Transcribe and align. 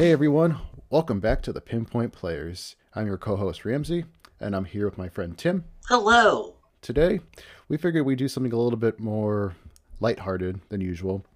Hey 0.00 0.12
everyone, 0.12 0.56
welcome 0.88 1.20
back 1.20 1.42
to 1.42 1.52
the 1.52 1.60
Pinpoint 1.60 2.14
Players. 2.14 2.74
I'm 2.94 3.06
your 3.06 3.18
co 3.18 3.36
host 3.36 3.66
Ramsey, 3.66 4.06
and 4.40 4.56
I'm 4.56 4.64
here 4.64 4.86
with 4.86 4.96
my 4.96 5.10
friend 5.10 5.36
Tim. 5.36 5.64
Hello. 5.88 6.54
Today, 6.80 7.20
we 7.68 7.76
figured 7.76 8.06
we'd 8.06 8.16
do 8.16 8.26
something 8.26 8.54
a 8.54 8.56
little 8.56 8.78
bit 8.78 8.98
more 8.98 9.56
lighthearted 10.00 10.62
than 10.70 10.80
usual. 10.80 11.26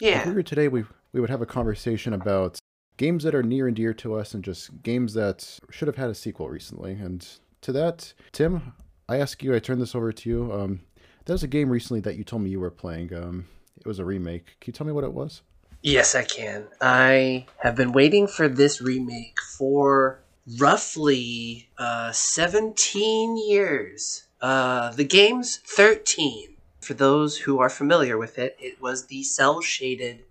I 0.00 0.04
Yeah. 0.04 0.22
figured 0.22 0.46
today 0.46 0.68
we, 0.68 0.84
we 1.12 1.20
would 1.20 1.30
have 1.30 1.42
a 1.42 1.46
conversation 1.46 2.12
about 2.12 2.60
games 2.96 3.24
that 3.24 3.34
are 3.34 3.42
near 3.42 3.66
and 3.66 3.74
dear 3.74 3.92
to 3.94 4.14
us 4.14 4.34
and 4.34 4.44
just 4.44 4.84
games 4.84 5.14
that 5.14 5.58
should 5.70 5.88
have 5.88 5.96
had 5.96 6.08
a 6.08 6.14
sequel 6.14 6.48
recently. 6.48 6.92
And 6.92 7.26
to 7.62 7.72
that, 7.72 8.14
Tim, 8.30 8.74
I 9.08 9.16
ask 9.16 9.42
you, 9.42 9.52
I 9.52 9.58
turn 9.58 9.80
this 9.80 9.96
over 9.96 10.12
to 10.12 10.30
you. 10.30 10.52
Um, 10.52 10.82
there 11.24 11.34
was 11.34 11.42
a 11.42 11.48
game 11.48 11.70
recently 11.70 11.98
that 12.02 12.14
you 12.14 12.22
told 12.22 12.42
me 12.42 12.50
you 12.50 12.60
were 12.60 12.70
playing. 12.70 13.12
Um, 13.12 13.48
it 13.76 13.84
was 13.88 13.98
a 13.98 14.04
remake. 14.04 14.58
Can 14.60 14.70
you 14.70 14.74
tell 14.74 14.86
me 14.86 14.92
what 14.92 15.02
it 15.02 15.12
was? 15.12 15.42
Yes, 15.82 16.14
I 16.14 16.22
can. 16.24 16.68
I 16.80 17.46
have 17.58 17.74
been 17.74 17.92
waiting 17.92 18.28
for 18.28 18.48
this 18.48 18.80
remake 18.80 19.38
for 19.40 20.20
roughly 20.58 21.68
uh, 21.76 22.12
17 22.12 23.36
years. 23.36 24.24
Uh, 24.40 24.90
the 24.92 25.04
game's 25.04 25.58
13. 25.66 26.56
For 26.80 26.94
those 26.94 27.38
who 27.38 27.58
are 27.60 27.68
familiar 27.68 28.16
with 28.16 28.38
it, 28.38 28.56
it 28.60 28.80
was 28.80 29.06
the 29.06 29.22
cell 29.24 29.60
shaded 29.60 30.24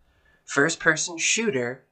first 0.45 0.79
person 0.79 1.17
shooter 1.17 1.83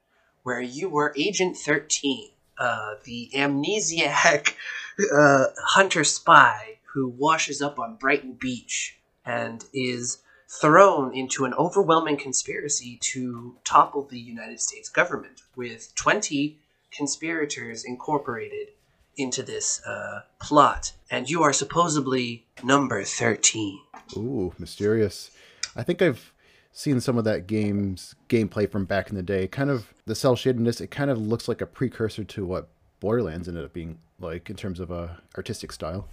where 0.42 0.60
you 0.60 0.88
were 0.88 1.14
Agent 1.16 1.56
13, 1.56 2.30
uh, 2.58 2.94
the 3.04 3.30
amnesiac 3.34 4.54
uh, 5.14 5.46
hunter 5.58 6.04
spy 6.04 6.78
who 6.94 7.08
washes 7.08 7.60
up 7.62 7.78
on 7.78 7.96
Brighton 7.96 8.32
Beach 8.32 8.98
and 9.24 9.64
is 9.74 10.18
thrown 10.50 11.14
into 11.14 11.44
an 11.44 11.54
overwhelming 11.54 12.16
conspiracy 12.16 12.98
to 13.00 13.56
topple 13.62 14.02
the 14.02 14.18
United 14.18 14.60
States 14.60 14.88
government, 14.88 15.42
with 15.54 15.94
20 15.94 16.58
conspirators 16.90 17.84
incorporated 17.84 18.68
into 19.16 19.42
this 19.44 19.80
uh, 19.86 20.22
plot. 20.40 20.92
And 21.08 21.30
you 21.30 21.44
are 21.44 21.52
supposedly 21.52 22.46
number 22.64 23.04
13. 23.04 23.78
Ooh, 24.16 24.52
mysterious. 24.58 25.30
I 25.76 25.84
think 25.84 26.02
I've 26.02 26.32
seen 26.72 27.00
some 27.00 27.16
of 27.16 27.24
that 27.24 27.46
game's 27.46 28.16
gameplay 28.28 28.68
from 28.68 28.86
back 28.86 29.08
in 29.08 29.16
the 29.16 29.22
day. 29.22 29.46
Kind 29.46 29.70
of 29.70 29.92
the 30.06 30.16
cell 30.16 30.34
shadedness, 30.34 30.80
it 30.80 30.90
kind 30.90 31.10
of 31.10 31.18
looks 31.18 31.46
like 31.46 31.60
a 31.60 31.66
precursor 31.66 32.24
to 32.24 32.44
what 32.44 32.68
Borderlands 32.98 33.46
ended 33.46 33.64
up 33.64 33.72
being 33.72 33.98
like 34.18 34.50
in 34.50 34.56
terms 34.56 34.80
of 34.80 34.90
uh, 34.90 35.08
artistic 35.36 35.70
style. 35.70 36.08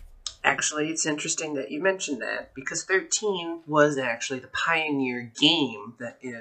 Actually, 0.47 0.89
it's 0.89 1.05
interesting 1.05 1.55
that 1.55 1.71
you 1.71 1.81
mentioned 1.81 2.21
that 2.21 2.53
because 2.53 2.85
13 2.85 3.63
was 3.67 3.97
actually 3.97 4.39
the 4.39 4.47
pioneer 4.47 5.29
game 5.39 5.95
that 5.99 6.19
uh, 6.25 6.39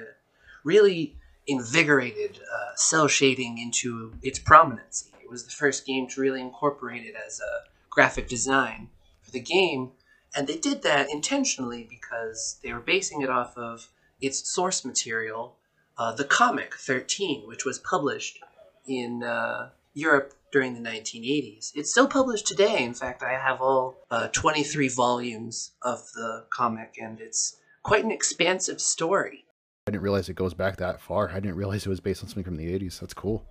really 0.63 1.15
invigorated 1.45 2.39
uh, 2.39 2.73
cell 2.75 3.09
shading 3.09 3.57
into 3.57 4.13
its 4.23 4.39
prominency. 4.39 5.11
It 5.21 5.29
was 5.29 5.43
the 5.43 5.51
first 5.51 5.85
game 5.85 6.07
to 6.07 6.21
really 6.21 6.39
incorporate 6.39 7.03
it 7.05 7.15
as 7.15 7.41
a 7.41 7.67
graphic 7.89 8.29
design 8.29 8.89
for 9.21 9.31
the 9.31 9.41
game, 9.41 9.91
and 10.33 10.47
they 10.47 10.57
did 10.57 10.83
that 10.83 11.09
intentionally 11.11 11.85
because 11.89 12.59
they 12.63 12.71
were 12.71 12.79
basing 12.79 13.21
it 13.21 13.29
off 13.29 13.57
of 13.57 13.89
its 14.21 14.49
source 14.49 14.85
material, 14.85 15.57
uh, 15.97 16.13
the 16.13 16.23
comic 16.23 16.75
13, 16.75 17.45
which 17.45 17.65
was 17.65 17.77
published 17.77 18.39
in 18.85 19.21
uh, 19.21 19.69
Europe 19.97 20.33
during 20.51 20.75
the 20.75 20.89
1980s. 20.89 21.71
It's 21.75 21.89
still 21.89 22.07
published 22.07 22.47
today. 22.47 22.83
In 22.83 22.93
fact, 22.93 23.23
I 23.23 23.33
have 23.33 23.61
all 23.61 23.97
uh, 24.11 24.27
23 24.27 24.89
volumes 24.89 25.71
of 25.81 25.99
the 26.13 26.45
comic, 26.49 26.95
and 27.01 27.19
it's 27.19 27.57
quite 27.83 28.05
an 28.05 28.11
expansive 28.11 28.79
story. 28.79 29.45
I 29.87 29.91
didn't 29.91 30.03
realize 30.03 30.29
it 30.29 30.35
goes 30.35 30.53
back 30.53 30.77
that 30.77 31.01
far. 31.01 31.29
I 31.29 31.39
didn't 31.39 31.55
realize 31.55 31.85
it 31.85 31.89
was 31.89 31.99
based 31.99 32.23
on 32.23 32.29
something 32.29 32.43
from 32.43 32.57
the 32.57 32.67
80s. 32.67 32.99
That's 32.99 33.13
cool. 33.13 33.43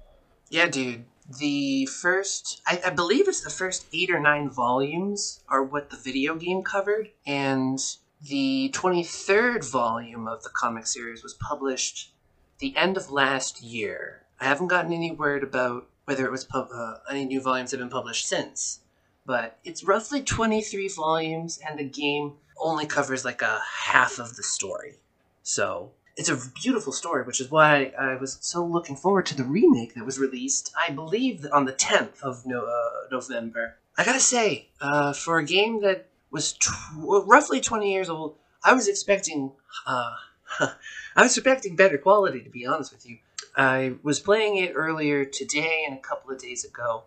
Yeah, 0.49 0.67
dude. 0.69 1.05
The 1.39 1.87
first, 1.87 2.63
I, 2.67 2.81
I 2.87 2.91
believe 2.91 3.27
it's 3.27 3.43
the 3.43 3.51
first 3.51 3.87
eight 3.93 4.11
or 4.11 4.21
nine 4.21 4.49
volumes 4.49 5.41
are 5.49 5.65
what 5.65 5.91
the 5.91 5.97
video 5.97 6.37
game 6.37 6.63
covered, 6.63 7.11
and 7.27 7.81
the 8.23 8.71
23rd 8.73 9.69
volume 9.69 10.29
of 10.29 10.45
the 10.45 10.51
comic 10.51 10.87
series 10.87 11.25
was 11.25 11.35
published 11.35 12.13
the 12.59 12.77
end 12.77 12.97
of 12.97 13.11
last 13.11 13.63
year. 13.63 14.23
I 14.41 14.45
haven't 14.45 14.69
gotten 14.69 14.93
any 14.93 15.11
word 15.11 15.43
about 15.43 15.89
whether 16.07 16.25
it 16.25 16.31
was 16.33 16.45
pub- 16.45 16.71
uh, 16.73 16.95
any 17.11 17.25
new 17.27 17.41
volumes 17.41 17.73
have 17.73 17.81
been 17.81 17.91
published 17.91 18.27
since, 18.27 18.81
but 19.27 19.59
it's 19.65 19.85
roughly 19.85 20.23
23 20.23 20.89
volumes, 20.89 21.61
and 21.67 21.79
the 21.79 21.85
game 21.85 22.35
only 22.59 22.87
covers 22.87 23.25
like 23.25 23.43
a 23.43 23.61
half 23.85 24.19
of 24.19 24.37
the 24.37 24.43
story. 24.43 24.95
So 25.43 25.91
it's 26.17 26.29
a 26.29 26.39
beautiful 26.55 26.93
story, 26.93 27.25
which 27.25 27.41
is 27.41 27.51
why 27.51 27.93
I 27.99 28.15
was 28.17 28.39
so 28.41 28.65
looking 28.65 28.97
forward 28.97 29.27
to 29.27 29.37
the 29.37 29.45
remake 29.45 29.95
that 29.95 30.07
was 30.07 30.19
released, 30.19 30.73
I 30.77 30.93
believe, 30.93 31.45
on 31.53 31.67
the 31.67 31.73
10th 31.73 32.23
of 32.23 32.47
no- 32.47 32.65
uh, 32.67 33.09
November. 33.11 33.77
I 33.99 34.05
gotta 34.05 34.21
say, 34.21 34.69
uh, 34.81 35.13
for 35.13 35.39
a 35.39 35.45
game 35.45 35.81
that 35.83 36.07
was 36.31 36.53
tw- 36.53 36.71
roughly 36.97 37.61
20 37.61 37.93
years 37.93 38.09
old, 38.09 38.37
I 38.65 38.73
was 38.75 38.89
expecting, 38.89 39.53
uh, 39.87 40.15
I 40.61 41.23
was 41.23 41.37
expecting 41.37 41.77
better 41.77 41.99
quality, 41.99 42.41
to 42.43 42.51
be 42.51 42.65
honest 42.67 42.93
with 42.93 43.09
you. 43.09 43.19
I 43.57 43.95
was 44.03 44.21
playing 44.21 44.57
it 44.57 44.73
earlier 44.75 45.25
today 45.25 45.85
and 45.87 45.97
a 45.97 46.01
couple 46.01 46.31
of 46.31 46.41
days 46.41 46.65
ago, 46.65 47.05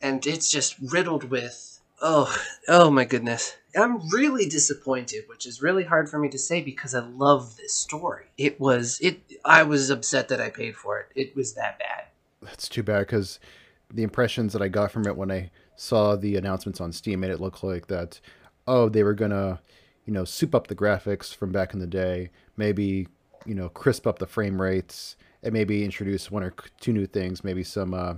and 0.00 0.26
it's 0.26 0.50
just 0.50 0.76
riddled 0.80 1.24
with 1.24 1.80
oh, 2.02 2.36
oh 2.68 2.90
my 2.90 3.04
goodness. 3.04 3.56
I'm 3.74 4.08
really 4.10 4.46
disappointed, 4.46 5.24
which 5.28 5.46
is 5.46 5.62
really 5.62 5.84
hard 5.84 6.10
for 6.10 6.18
me 6.18 6.28
to 6.30 6.38
say 6.38 6.60
because 6.60 6.94
I 6.94 7.00
love 7.00 7.56
this 7.56 7.72
story. 7.72 8.26
It 8.36 8.60
was 8.60 8.98
it. 9.00 9.20
I 9.44 9.62
was 9.62 9.88
upset 9.88 10.28
that 10.28 10.40
I 10.40 10.50
paid 10.50 10.76
for 10.76 10.98
it. 11.00 11.06
It 11.14 11.34
was 11.34 11.54
that 11.54 11.78
bad. 11.78 12.04
That's 12.42 12.68
too 12.68 12.82
bad 12.82 13.06
because 13.06 13.38
the 13.90 14.02
impressions 14.02 14.52
that 14.52 14.62
I 14.62 14.68
got 14.68 14.90
from 14.90 15.06
it 15.06 15.16
when 15.16 15.30
I 15.30 15.50
saw 15.76 16.16
the 16.16 16.36
announcements 16.36 16.80
on 16.80 16.92
Steam 16.92 17.20
made 17.20 17.30
it 17.30 17.40
look 17.40 17.62
like 17.62 17.86
that, 17.86 18.20
oh, 18.66 18.88
they 18.88 19.04
were 19.04 19.14
gonna, 19.14 19.60
you 20.04 20.12
know, 20.12 20.24
soup 20.24 20.54
up 20.54 20.66
the 20.66 20.74
graphics 20.74 21.34
from 21.34 21.52
back 21.52 21.72
in 21.72 21.80
the 21.80 21.86
day, 21.86 22.30
maybe, 22.56 23.08
you 23.46 23.54
know, 23.54 23.68
crisp 23.68 24.06
up 24.06 24.18
the 24.18 24.26
frame 24.26 24.60
rates, 24.60 25.16
and 25.42 25.52
maybe 25.52 25.84
introduce 25.84 26.30
one 26.30 26.42
or 26.42 26.54
two 26.80 26.92
new 26.92 27.06
things, 27.06 27.42
maybe 27.44 27.64
some, 27.64 27.94
uh, 27.94 28.14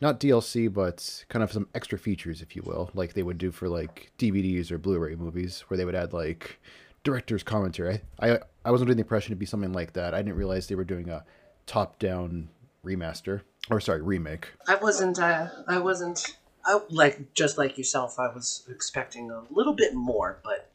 not 0.00 0.20
DLC, 0.20 0.72
but 0.72 1.24
kind 1.28 1.42
of 1.42 1.52
some 1.52 1.68
extra 1.74 1.98
features, 1.98 2.42
if 2.42 2.56
you 2.56 2.62
will, 2.64 2.90
like 2.94 3.12
they 3.14 3.22
would 3.22 3.38
do 3.38 3.50
for 3.50 3.68
like 3.68 4.12
DVDs 4.18 4.70
or 4.70 4.78
Blu-ray 4.78 5.14
movies, 5.14 5.64
where 5.68 5.76
they 5.76 5.84
would 5.84 5.94
add 5.94 6.12
like 6.12 6.58
director's 7.04 7.42
commentary. 7.42 8.00
I 8.18 8.32
I, 8.32 8.38
I 8.64 8.70
was 8.70 8.80
under 8.80 8.94
the 8.94 9.00
impression 9.00 9.32
it'd 9.32 9.38
be 9.38 9.46
something 9.46 9.72
like 9.72 9.92
that. 9.94 10.14
I 10.14 10.18
didn't 10.18 10.36
realize 10.36 10.66
they 10.66 10.74
were 10.74 10.84
doing 10.84 11.08
a 11.08 11.24
top-down 11.66 12.48
remaster 12.84 13.42
or 13.70 13.80
sorry 13.80 14.02
remake. 14.02 14.48
I 14.66 14.76
wasn't. 14.76 15.18
Uh, 15.18 15.48
I 15.68 15.78
wasn't. 15.78 16.36
I, 16.64 16.80
like 16.90 17.34
just 17.34 17.58
like 17.58 17.78
yourself, 17.78 18.18
I 18.18 18.28
was 18.28 18.66
expecting 18.70 19.30
a 19.30 19.42
little 19.50 19.74
bit 19.74 19.94
more, 19.94 20.40
but 20.44 20.70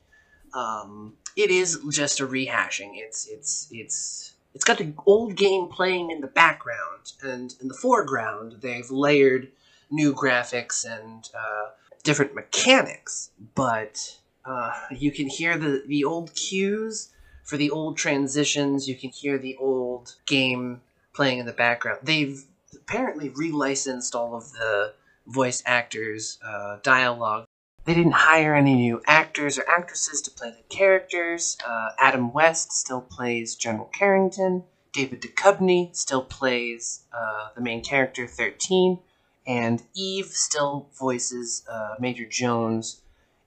um, 0.58 1.14
it 1.36 1.52
is 1.52 1.80
just 1.92 2.20
a 2.20 2.28
rehashing. 2.28 2.92
It's 2.94 3.28
it's 3.28 3.68
it's 3.72 4.34
it's 4.56 4.64
got 4.64 4.78
the 4.78 4.94
old 5.06 5.36
game 5.36 5.68
playing 5.68 6.10
in 6.10 6.22
the 6.22 6.28
background, 6.28 7.12
and 7.22 7.54
in 7.62 7.68
the 7.68 7.74
foreground, 7.74 8.58
they've 8.62 8.90
layered 8.90 9.52
new 9.92 10.14
graphics 10.14 10.86
and 10.86 11.30
uh, 11.38 11.72
different 12.04 12.34
mechanics. 12.34 13.32
But 13.54 14.18
uh, 14.46 14.72
you 14.92 15.12
can 15.12 15.28
hear 15.28 15.58
the 15.58 15.84
the 15.86 16.06
old 16.06 16.34
cues 16.34 17.12
for 17.44 17.58
the 17.58 17.70
old 17.70 17.98
transitions. 17.98 18.88
You 18.88 18.96
can 18.96 19.10
hear 19.10 19.38
the 19.38 19.58
old 19.58 20.16
game 20.26 20.82
playing 21.14 21.40
in 21.40 21.46
the 21.46 21.54
background. 21.54 22.00
They've 22.04 22.42
apparently 22.74 23.30
relicensed 23.30 24.16
all 24.16 24.36
of 24.36 24.52
the 24.54 24.94
voice 25.28 25.64
actors' 25.66 26.40
uh, 26.46 26.78
dialogue. 26.82 27.46
They 27.86 27.94
didn't 27.94 28.14
hire 28.14 28.56
any 28.56 28.74
new 28.74 29.02
actors 29.06 29.60
or 29.60 29.70
actresses 29.70 30.20
to 30.22 30.32
play 30.32 30.50
the 30.50 30.76
characters. 30.76 31.56
Uh, 31.66 31.90
Adam 32.00 32.34
West 32.34 32.72
still 32.72 33.02
plays 33.02 33.56
General 33.56 33.86
Carrington. 33.86 34.64
David 34.92 35.22
Duchovny 35.22 35.96
still 35.96 36.24
plays 36.24 37.04
uh, 37.14 37.50
the 37.54 37.62
main 37.62 37.84
character, 37.84 38.26
13. 38.26 39.00
And 39.46 39.84
Eve 39.94 40.28
still 40.28 40.90
voices 40.98 41.64
uh, 41.70 41.96
Major 42.00 42.26
Jones 42.26 43.02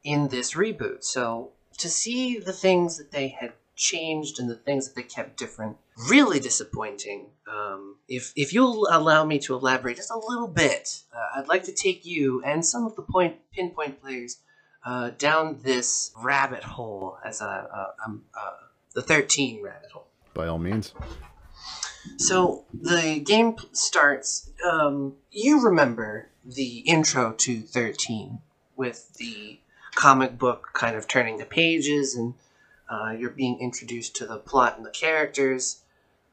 in 0.04 0.28
this 0.28 0.54
reboot. 0.54 1.02
So 1.02 1.50
to 1.78 1.88
see 1.88 2.38
the 2.38 2.52
things 2.52 2.96
that 2.98 3.10
they 3.10 3.28
had 3.28 3.54
changed 3.74 4.38
and 4.38 4.48
the 4.48 4.54
things 4.54 4.86
that 4.86 4.94
they 4.94 5.02
kept 5.02 5.36
different, 5.36 5.78
really 6.10 6.40
disappointing. 6.40 7.26
Um, 7.50 7.96
if 8.08 8.32
if 8.36 8.52
you'll 8.52 8.86
allow 8.90 9.24
me 9.24 9.38
to 9.40 9.54
elaborate 9.54 9.96
just 9.96 10.10
a 10.10 10.18
little 10.18 10.48
bit, 10.48 11.02
uh, 11.14 11.38
I'd 11.40 11.48
like 11.48 11.64
to 11.64 11.72
take 11.72 12.06
you 12.06 12.42
and 12.44 12.64
some 12.64 12.86
of 12.86 12.94
the 12.96 13.02
point 13.02 13.36
pinpoint 13.52 14.00
players 14.00 14.38
uh, 14.84 15.10
down 15.18 15.60
this 15.62 16.12
rabbit 16.16 16.62
hole 16.62 17.18
as 17.24 17.40
a, 17.40 17.44
a, 17.44 17.94
uh, 18.08 18.50
the 18.94 19.02
thirteen 19.02 19.62
rabbit 19.62 19.90
hole. 19.92 20.06
By 20.34 20.46
all 20.46 20.58
means. 20.58 20.92
So 22.16 22.64
the 22.72 23.20
game 23.20 23.56
starts. 23.72 24.50
Um, 24.64 25.14
you 25.30 25.64
remember 25.64 26.28
the 26.44 26.78
intro 26.80 27.32
to 27.32 27.60
thirteen 27.60 28.40
with 28.76 29.14
the 29.14 29.58
comic 29.94 30.38
book 30.38 30.68
kind 30.74 30.96
of 30.96 31.08
turning 31.08 31.38
the 31.38 31.44
pages 31.44 32.14
and 32.14 32.34
uh, 32.88 33.10
you're 33.18 33.30
being 33.30 33.58
introduced 33.60 34.14
to 34.16 34.26
the 34.26 34.38
plot 34.38 34.76
and 34.76 34.86
the 34.86 34.90
characters. 34.90 35.82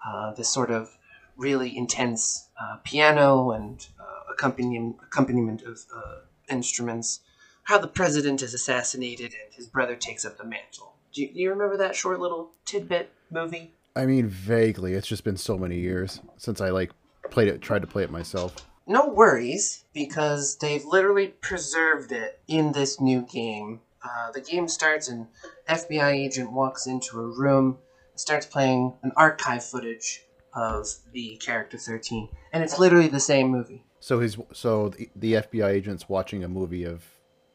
Uh, 0.06 0.34
this 0.34 0.50
sort 0.50 0.72
of 0.72 0.98
really 1.38 1.76
intense 1.76 2.50
uh, 2.62 2.78
piano 2.84 3.52
and 3.52 3.88
uh, 4.00 4.32
accompaniment, 4.32 4.98
accompaniment 5.04 5.62
of 5.64 5.80
uh, 5.96 6.20
instruments. 6.50 7.22
How 7.64 7.78
the 7.80 7.88
president 7.88 8.42
is 8.42 8.54
assassinated 8.54 9.34
and 9.34 9.54
his 9.54 9.68
brother 9.68 9.96
takes 9.96 10.24
up 10.24 10.38
the 10.38 10.44
mantle. 10.44 10.94
Do 11.14 11.22
you, 11.22 11.34
do 11.34 11.40
you 11.40 11.50
remember 11.50 11.78
that 11.78 11.96
short 11.96 12.20
little 12.20 12.52
tidbit 12.66 13.12
movie? 13.32 13.74
I 13.96 14.06
mean, 14.06 14.28
vaguely. 14.28 14.94
It's 14.94 15.08
just 15.08 15.24
been 15.24 15.38
so 15.38 15.58
many 15.58 15.80
years 15.80 16.20
since 16.38 16.62
I 16.62 16.70
like 16.70 16.92
played 17.32 17.48
it, 17.48 17.62
tried 17.62 17.82
to 17.82 17.88
play 17.88 18.04
it 18.04 18.12
myself. 18.12 18.54
No 18.88 19.08
worries, 19.08 19.86
because 19.94 20.58
they've 20.58 20.86
literally 20.86 21.28
preserved 21.28 22.12
it 22.12 22.40
in 22.48 22.74
this 22.74 23.02
new 23.02 23.22
game. 23.22 23.82
Uh, 24.04 24.32
the 24.32 24.42
game 24.42 24.68
starts 24.68 25.08
and 25.08 25.28
FBI 25.68 26.12
agent 26.12 26.52
walks 26.52 26.86
into 26.86 27.20
a 27.20 27.26
room, 27.26 27.80
starts 28.16 28.46
playing 28.46 28.94
an 29.04 29.12
archive 29.16 29.64
footage 29.64 30.22
of 30.54 30.88
the 31.12 31.36
character 31.38 31.78
13, 31.78 32.30
and 32.54 32.64
it's 32.64 32.80
literally 32.80 33.08
the 33.10 33.20
same 33.20 33.50
movie. 33.50 33.84
So 34.00 34.20
he's 34.20 34.38
so 34.54 34.90
the, 34.90 35.10
the 35.16 35.34
FBI 35.34 35.68
agent's 35.70 36.08
watching 36.08 36.44
a 36.44 36.48
movie 36.48 36.84
of 36.84 37.04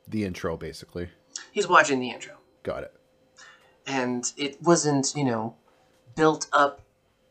the 0.09 0.25
intro, 0.25 0.57
basically. 0.57 1.09
He's 1.53 1.69
watching 1.69 2.01
the 2.01 2.11
intro. 2.11 2.35
Got 2.63 2.83
it. 2.85 2.95
and 3.87 4.31
it 4.37 4.61
wasn't 4.63 5.15
you 5.17 5.25
know 5.25 5.55
built 6.15 6.47
up 6.53 6.83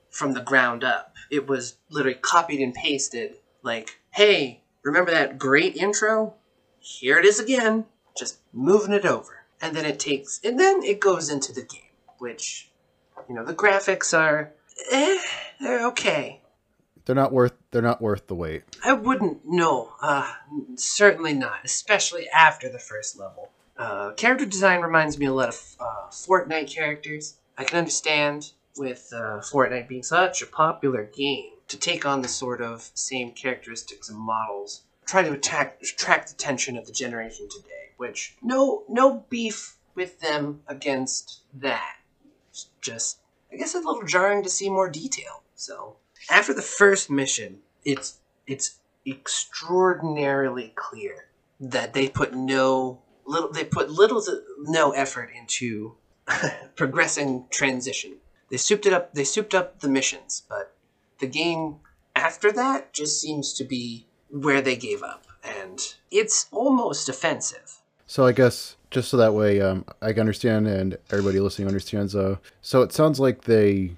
from 0.09 0.33
the 0.33 0.41
ground 0.41 0.83
up 0.83 1.13
it 1.29 1.45
was 1.47 1.77
literally 1.91 2.17
copied 2.19 2.59
and 2.59 2.73
pasted 2.73 3.35
like 3.61 3.99
hey 4.11 4.63
remember 4.83 5.11
that 5.11 5.37
great 5.37 5.75
intro 5.75 6.33
here 6.79 7.19
it 7.19 7.25
is 7.25 7.39
again 7.39 7.85
just 8.17 8.39
moving 8.51 8.93
it 8.93 9.05
over 9.05 9.45
and 9.61 9.75
then 9.75 9.85
it 9.85 9.99
takes 9.99 10.39
and 10.43 10.59
then 10.59 10.81
it 10.83 10.99
goes 10.99 11.29
into 11.29 11.53
the 11.53 11.61
game 11.61 11.91
which 12.17 12.68
you 13.29 13.35
know 13.35 13.45
the 13.45 13.53
graphics 13.53 14.17
are 14.17 14.51
eh, 14.91 15.19
they're 15.61 15.85
okay 15.87 16.41
They're 17.05 17.15
not 17.15 17.31
worth. 17.31 17.53
They're 17.71 17.81
not 17.81 18.01
worth 18.01 18.27
the 18.27 18.35
wait. 18.35 18.63
I 18.83 18.93
wouldn't. 18.93 19.41
No, 19.45 19.93
uh, 20.01 20.31
certainly 20.75 21.33
not. 21.33 21.59
Especially 21.63 22.27
after 22.29 22.69
the 22.69 22.77
first 22.79 23.17
level. 23.17 23.49
Uh, 23.77 24.11
character 24.11 24.45
design 24.45 24.81
reminds 24.81 25.17
me 25.17 25.25
a 25.25 25.33
lot 25.33 25.49
of 25.49 25.75
uh, 25.79 26.09
Fortnite 26.11 26.69
characters. 26.73 27.37
I 27.57 27.63
can 27.63 27.79
understand 27.79 28.51
with 28.77 29.09
uh, 29.11 29.39
Fortnite 29.41 29.87
being 29.87 30.03
such 30.03 30.41
a 30.41 30.45
popular 30.45 31.03
game 31.05 31.51
to 31.69 31.77
take 31.77 32.05
on 32.05 32.21
the 32.21 32.27
sort 32.27 32.61
of 32.61 32.91
same 32.93 33.31
characteristics 33.31 34.09
and 34.09 34.19
models, 34.19 34.81
try 35.05 35.23
to 35.23 35.31
attack, 35.31 35.79
attract 35.81 36.27
the 36.29 36.33
attention 36.33 36.77
of 36.77 36.85
the 36.85 36.93
generation 36.93 37.47
today. 37.49 37.93
Which 37.97 38.35
no, 38.41 38.83
no 38.87 39.25
beef 39.29 39.77
with 39.95 40.19
them 40.19 40.61
against 40.67 41.41
that. 41.55 41.95
It's 42.51 42.67
just, 42.81 43.18
I 43.51 43.57
guess, 43.57 43.75
a 43.75 43.79
little 43.79 44.03
jarring 44.03 44.43
to 44.43 44.49
see 44.49 44.69
more 44.69 44.89
detail. 44.89 45.43
So 45.55 45.97
after 46.29 46.53
the 46.53 46.61
first 46.61 47.09
mission, 47.09 47.59
it's 47.83 48.19
it's 48.47 48.79
extraordinarily 49.05 50.73
clear 50.75 51.25
that 51.59 51.93
they 51.93 52.09
put 52.09 52.33
no 52.33 53.01
little 53.25 53.51
they 53.51 53.63
put 53.63 53.89
little 53.89 54.21
to 54.21 54.41
no 54.59 54.91
effort 54.91 55.31
into 55.35 55.95
progressing 56.75 57.45
transition. 57.49 58.17
They 58.49 58.57
souped 58.57 58.85
it 58.85 58.93
up. 58.93 59.13
They 59.13 59.23
souped 59.23 59.53
up 59.53 59.79
the 59.79 59.89
missions, 59.89 60.43
but 60.47 60.75
the 61.19 61.27
game 61.27 61.77
after 62.15 62.51
that 62.51 62.93
just 62.93 63.21
seems 63.21 63.53
to 63.53 63.63
be 63.63 64.05
where 64.29 64.61
they 64.61 64.75
gave 64.75 65.03
up, 65.03 65.25
and 65.43 65.79
it's 66.11 66.47
almost 66.51 67.09
offensive. 67.09 67.78
So 68.09 68.25
I 68.25 68.31
guess 68.31 68.75
just 68.89 69.09
so 69.09 69.17
that 69.17 69.35
way 69.35 69.61
um, 69.61 69.85
I 70.01 70.13
can 70.13 70.21
understand 70.21 70.65
and 70.65 70.97
everybody 71.11 71.39
listening 71.39 71.67
understands. 71.67 72.15
Uh, 72.15 72.37
so 72.59 72.81
it 72.81 72.91
sounds 72.91 73.19
like 73.19 73.43
they 73.43 73.91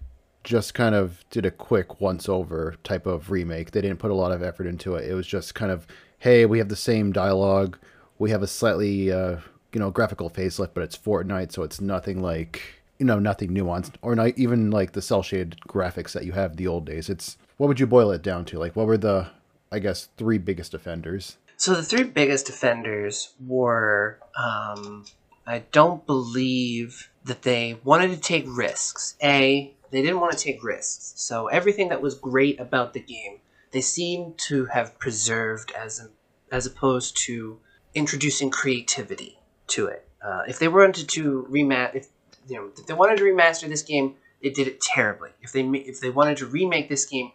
just 0.44 0.74
kind 0.74 0.96
of 0.96 1.24
did 1.30 1.46
a 1.46 1.50
quick 1.50 2.02
once 2.02 2.28
over 2.28 2.76
type 2.84 3.06
of 3.06 3.32
remake. 3.32 3.72
They 3.72 3.80
didn't 3.80 4.00
put 4.00 4.12
a 4.12 4.16
lot 4.16 4.34
of 4.34 4.44
effort 4.44 4.68
into 4.68 4.96
it. 4.96 5.10
It 5.10 5.14
was 5.14 5.26
just 5.26 5.56
kind 5.56 5.72
of, 5.72 5.88
hey, 6.20 6.46
we 6.46 6.58
have 6.58 6.68
the 6.68 6.76
same 6.76 7.14
dialogue. 7.14 7.78
We 8.20 8.32
have 8.32 8.44
a 8.44 8.48
slightly, 8.48 9.14
uh, 9.14 9.38
you 9.72 9.80
know, 9.80 9.92
graphical 9.92 10.30
facelift, 10.30 10.72
but 10.74 10.84
it's 10.84 10.98
Fortnite, 10.98 11.54
so 11.54 11.64
it's 11.64 11.80
nothing 11.80 12.22
like, 12.22 12.62
you 13.00 13.06
know, 13.06 13.18
nothing 13.18 13.52
nuanced 13.52 13.94
or 14.02 14.14
not 14.14 14.38
even 14.38 14.72
like 14.72 14.92
the 14.92 15.02
cell 15.02 15.24
shaded 15.24 15.56
graphics 15.70 16.12
that 16.12 16.26
you 16.26 16.34
have 16.34 16.58
the 16.58 16.68
old 16.68 16.86
days. 16.86 17.10
It's 17.10 17.38
what 17.56 17.68
would 17.68 17.80
you 17.80 17.88
boil 17.88 18.12
it 18.12 18.22
down 18.22 18.44
to? 18.46 18.60
Like, 18.60 18.76
what 18.76 18.88
were 18.88 18.98
the, 18.98 19.28
I 19.72 19.80
guess, 19.80 20.10
three 20.18 20.38
biggest 20.38 20.74
offenders? 20.74 21.38
So 21.62 21.76
the 21.76 21.84
three 21.84 22.06
biggest 22.06 22.50
offenders 22.50 23.36
were 23.40 24.18
um, 24.36 25.06
I 25.46 25.60
don't 25.72 26.04
believe 26.08 27.12
that 27.24 27.44
they 27.44 27.80
wanted 27.84 28.10
to 28.10 28.20
take 28.20 28.46
risks. 28.48 29.16
A, 29.22 29.72
they 29.92 30.02
didn't 30.02 30.22
want 30.22 30.36
to 30.36 30.44
take 30.44 30.64
risks. 30.64 31.14
So 31.18 31.50
everything 31.50 31.90
that 31.90 32.02
was 32.02 32.16
great 32.16 32.60
about 32.60 32.94
the 32.94 33.00
game, 33.00 33.42
they 33.70 33.82
seem 33.82 34.34
to 34.48 34.66
have 34.74 34.98
preserved 34.98 35.72
as 35.78 36.10
as 36.52 36.66
opposed 36.66 37.16
to 37.28 37.60
introducing 37.94 38.50
creativity 38.50 39.38
to 39.68 39.86
it. 39.86 40.08
Uh, 40.20 40.42
if 40.48 40.58
they 40.58 40.68
wanted 40.68 41.08
to 41.10 41.46
remat, 41.48 41.94
if 41.94 42.08
you 42.48 42.56
know, 42.56 42.72
if 42.76 42.88
they 42.88 42.96
wanted 42.96 43.20
to 43.20 43.24
remaster 43.24 43.70
this 43.70 43.84
game, 43.84 44.16
they 44.42 44.50
did 44.50 44.68
it 44.68 44.82
terribly. 44.82 45.30
If 45.44 45.52
they 45.52 45.62
if 45.62 46.00
they 46.00 46.10
wanted 46.10 46.38
to 46.38 46.48
remake 46.48 46.90
this 46.90 47.06
game, 47.06 47.34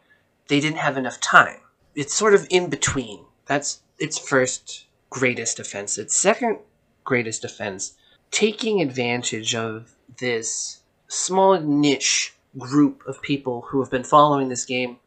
they 0.48 0.58
didn't 0.58 0.78
have 0.78 0.96
enough 0.96 1.20
time. 1.20 1.60
It's 1.94 2.12
sort 2.12 2.34
of 2.34 2.48
in 2.50 2.68
between. 2.70 3.24
That's 3.46 3.82
its 3.98 4.18
first 4.18 4.86
greatest 5.10 5.58
offense. 5.58 5.98
Its 5.98 6.16
second 6.16 6.58
greatest 7.04 7.44
offense, 7.44 7.94
taking 8.30 8.80
advantage 8.80 9.54
of 9.54 9.94
this 10.18 10.80
small 11.08 11.60
niche 11.60 12.34
group 12.58 13.02
of 13.06 13.22
people 13.22 13.62
who 13.68 13.80
have 13.80 13.90
been 13.90 14.04
following 14.04 14.48
this 14.48 14.64
game, 14.64 14.98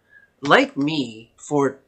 like 0.41 0.77
me, 0.77 1.31
for 1.35 1.79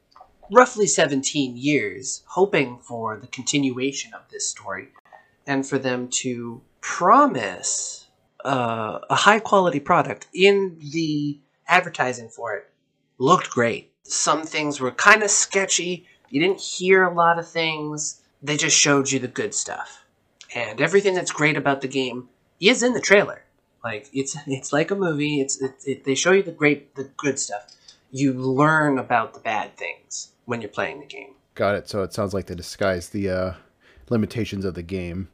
roughly 0.52 0.86
17 0.86 1.56
years, 1.56 2.24
hoping 2.28 2.78
for 2.80 3.18
the 3.18 3.28
continuation 3.28 4.14
of 4.14 4.22
this 4.30 4.48
story, 4.50 4.90
and 5.48 5.66
for 5.66 5.78
them 5.78 6.08
to 6.10 6.62
promise 6.82 8.08
uh, 8.44 9.00
a 9.10 9.16
high 9.16 9.40
quality 9.40 9.80
product 9.80 10.28
in 10.34 10.78
the 10.92 11.40
advertising 11.68 12.28
for 12.28 12.56
it 12.56 12.70
looked 13.18 13.50
great. 13.50 13.94
Some 14.04 14.44
things 14.44 14.80
were 14.80 14.92
kind 14.92 15.24
of 15.24 15.30
sketchy. 15.30 16.08
You 16.32 16.42
didn't 16.42 16.62
hear 16.62 17.04
a 17.04 17.14
lot 17.14 17.38
of 17.38 17.48
things. 17.48 18.22
They 18.42 18.58
just 18.58 18.78
showed 18.78 19.12
you 19.12 19.20
the 19.20 19.28
good 19.28 19.54
stuff. 19.54 20.04
And 20.56 20.82
everything 20.82 21.14
that's 21.14 21.32
great 21.32 21.58
about 21.58 21.82
the 21.82 21.88
game 21.88 22.30
is 22.60 22.82
in 22.82 22.94
the 22.94 23.02
trailer. 23.02 23.44
Like 23.84 24.10
it's 24.14 24.36
it's 24.48 24.74
like 24.74 24.90
a 24.90 24.96
movie. 24.96 25.42
It's 25.42 25.62
it, 25.62 25.76
it, 25.86 26.04
they 26.06 26.16
show 26.16 26.32
you 26.32 26.42
the 26.42 26.52
great 26.52 26.96
the 26.96 27.04
good 27.18 27.38
stuff. 27.38 27.76
You 28.12 28.34
learn 28.34 28.98
about 28.98 29.34
the 29.34 29.40
bad 29.40 29.78
things 29.78 30.32
when 30.46 30.62
you're 30.62 30.70
playing 30.70 31.02
the 31.02 31.06
game. 31.06 31.36
Got 31.56 31.76
it. 31.76 31.90
So 31.90 32.02
it 32.04 32.14
sounds 32.14 32.34
like 32.34 32.48
they 32.48 32.56
disguise 32.56 33.10
the 33.10 33.30
uh, 33.30 33.54
limitations 34.10 34.66
of 34.66 34.74
the 34.74 34.84
game 34.84 35.30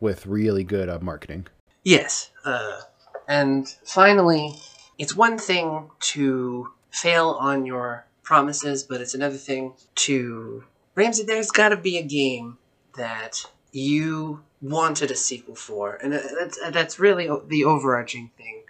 with 0.00 0.26
really 0.26 0.64
good 0.64 0.88
uh, 0.88 0.98
marketing. 1.00 1.46
Yes. 1.82 2.30
Uh, 2.44 2.80
and 3.28 3.68
finally, 3.84 4.54
it's 4.98 5.16
one 5.16 5.38
thing 5.38 5.90
to 6.00 6.70
fail 6.90 7.30
on 7.40 7.66
your 7.66 8.06
promises, 8.24 8.82
but 8.82 9.00
it's 9.00 9.14
another 9.14 9.36
thing 9.36 9.74
to. 9.96 10.64
Ramsey, 10.94 11.24
there's 11.24 11.50
got 11.50 11.70
to 11.70 11.76
be 11.76 11.98
a 11.98 12.02
game 12.02 12.58
that 12.96 13.44
you 13.72 14.42
wanted 14.62 15.10
a 15.10 15.16
sequel 15.16 15.54
for, 15.54 15.96
and 15.96 16.12
that's 16.12 16.58
that's 16.70 16.98
really 16.98 17.28
the 17.48 17.64
overarching 17.64 18.30
thing. 18.36 18.62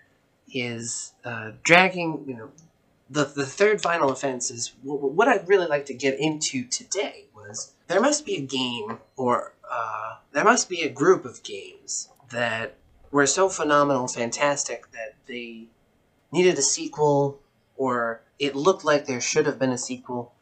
Is 0.56 1.12
uh, 1.24 1.52
dragging, 1.64 2.24
you 2.28 2.36
know, 2.36 2.50
the 3.10 3.24
the 3.24 3.46
third 3.46 3.80
final 3.82 4.10
offense 4.10 4.50
is 4.50 4.68
wh- 4.84 4.98
wh- 5.00 5.16
what 5.16 5.28
I'd 5.28 5.48
really 5.48 5.66
like 5.66 5.86
to 5.86 5.94
get 5.94 6.18
into 6.18 6.64
today 6.68 7.26
was 7.34 7.74
there 7.88 8.00
must 8.00 8.24
be 8.24 8.36
a 8.36 8.40
game 8.40 8.98
or 9.16 9.52
uh, 9.70 10.16
there 10.32 10.44
must 10.44 10.68
be 10.68 10.82
a 10.82 10.88
group 10.88 11.24
of 11.24 11.42
games 11.42 12.08
that 12.30 12.76
were 13.10 13.26
so 13.26 13.48
phenomenal 13.48 14.08
fantastic 14.08 14.90
that 14.92 15.14
they 15.26 15.66
needed 16.32 16.58
a 16.58 16.62
sequel 16.62 17.40
or 17.76 18.20
it 18.38 18.54
looked 18.56 18.84
like 18.84 19.06
there 19.06 19.20
should 19.20 19.46
have 19.46 19.58
been 19.58 19.70
a 19.70 19.78
sequel 19.78 20.32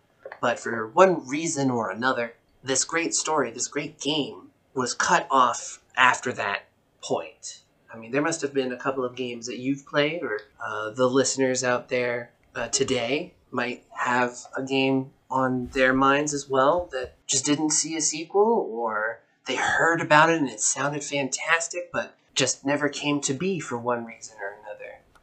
but 0.41 0.59
for 0.59 0.87
one 0.89 1.27
reason 1.27 1.71
or 1.71 1.91
another 1.91 2.35
this 2.63 2.85
great 2.85 3.15
story 3.15 3.51
this 3.51 3.69
great 3.69 4.01
game 4.01 4.51
was 4.75 4.95
cut 4.95 5.27
off 5.31 5.81
after 5.97 6.33
that 6.33 6.65
point. 7.03 7.63
I 7.93 7.99
mean 7.99 8.11
there 8.11 8.23
must 8.23 8.41
have 8.41 8.55
been 8.55 8.73
a 8.73 8.79
couple 8.79 9.05
of 9.05 9.17
games 9.17 9.47
that 9.47 9.59
you've 9.59 9.87
played 9.87 10.23
or 10.23 10.41
uh, 10.65 10.91
the 10.91 11.09
listeners 11.09 11.63
out 11.63 11.89
there 11.89 12.31
uh, 12.55 12.69
today 12.69 13.35
might 13.51 13.85
have 13.91 14.39
a 14.57 14.63
game 14.63 15.11
on 15.31 15.67
their 15.69 15.93
minds 15.93 16.33
as 16.33 16.49
well 16.49 16.89
that 16.93 17.15
just 17.27 17.45
didn't 17.45 17.71
see 17.71 17.97
a 17.97 18.01
sequel 18.01 18.69
or 18.71 19.21
they 19.47 19.57
heard 19.57 20.01
about 20.01 20.31
it 20.31 20.39
and 20.39 20.49
it 20.49 20.61
sounded 20.61 21.05
fantastic 21.05 21.91
but 21.93 22.17
just 22.35 22.65
never 22.65 22.89
came 22.89 23.21
to 23.21 23.35
be 23.35 23.61
for 23.61 23.77
one 23.77 24.07
reason 24.07 24.37
or 24.41 24.49
another 24.49 24.62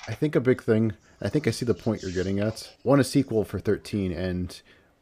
I 0.10 0.14
think 0.14 0.36
a 0.36 0.42
big 0.42 0.64
thing, 0.64 0.94
I 1.22 1.30
think 1.30 1.48
I 1.48 1.52
see 1.52 1.66
the 1.66 1.76
point 1.76 2.02
you're 2.02 2.10
getting 2.10 2.40
at. 2.40 2.76
One, 2.82 3.00
a 3.00 3.04
sequel 3.04 3.44
for 3.44 3.60
13, 3.60 4.12
and 4.12 4.60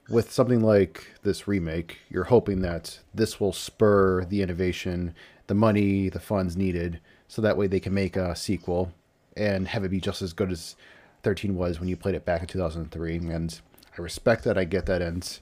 with 0.09 0.33
something 0.33 0.59
like 0.59 1.07
this 1.23 1.47
remake, 1.47 1.99
you're 2.09 2.25
hoping 2.25 2.61
that 2.63 2.99
this 3.13 3.39
will 3.39 3.53
spur 3.53 4.25
the 4.25 4.41
innovation, 4.41 5.15
the 5.47 5.53
money, 5.53 6.09
the 6.09 6.19
funds 6.19 6.57
needed, 6.57 6.99
so 7.29 7.41
that 7.41 7.55
way 7.55 7.67
they 7.67 7.79
can 7.79 7.93
make 7.93 8.17
a 8.17 8.35
sequel 8.35 8.91
and 9.37 9.69
have 9.69 9.85
it 9.85 9.91
be 9.91 10.01
just 10.01 10.21
as 10.21 10.33
good 10.33 10.51
as 10.51 10.75
13 11.23 11.55
was 11.55 11.79
when 11.79 11.87
you 11.87 11.95
played 11.95 12.15
it 12.15 12.25
back 12.25 12.41
in 12.41 12.47
2003, 12.47 13.15
and 13.15 13.61
I 13.97 14.01
respect 14.01 14.43
that. 14.43 14.57
I 14.57 14.65
get 14.65 14.87
that, 14.87 15.01
and 15.01 15.39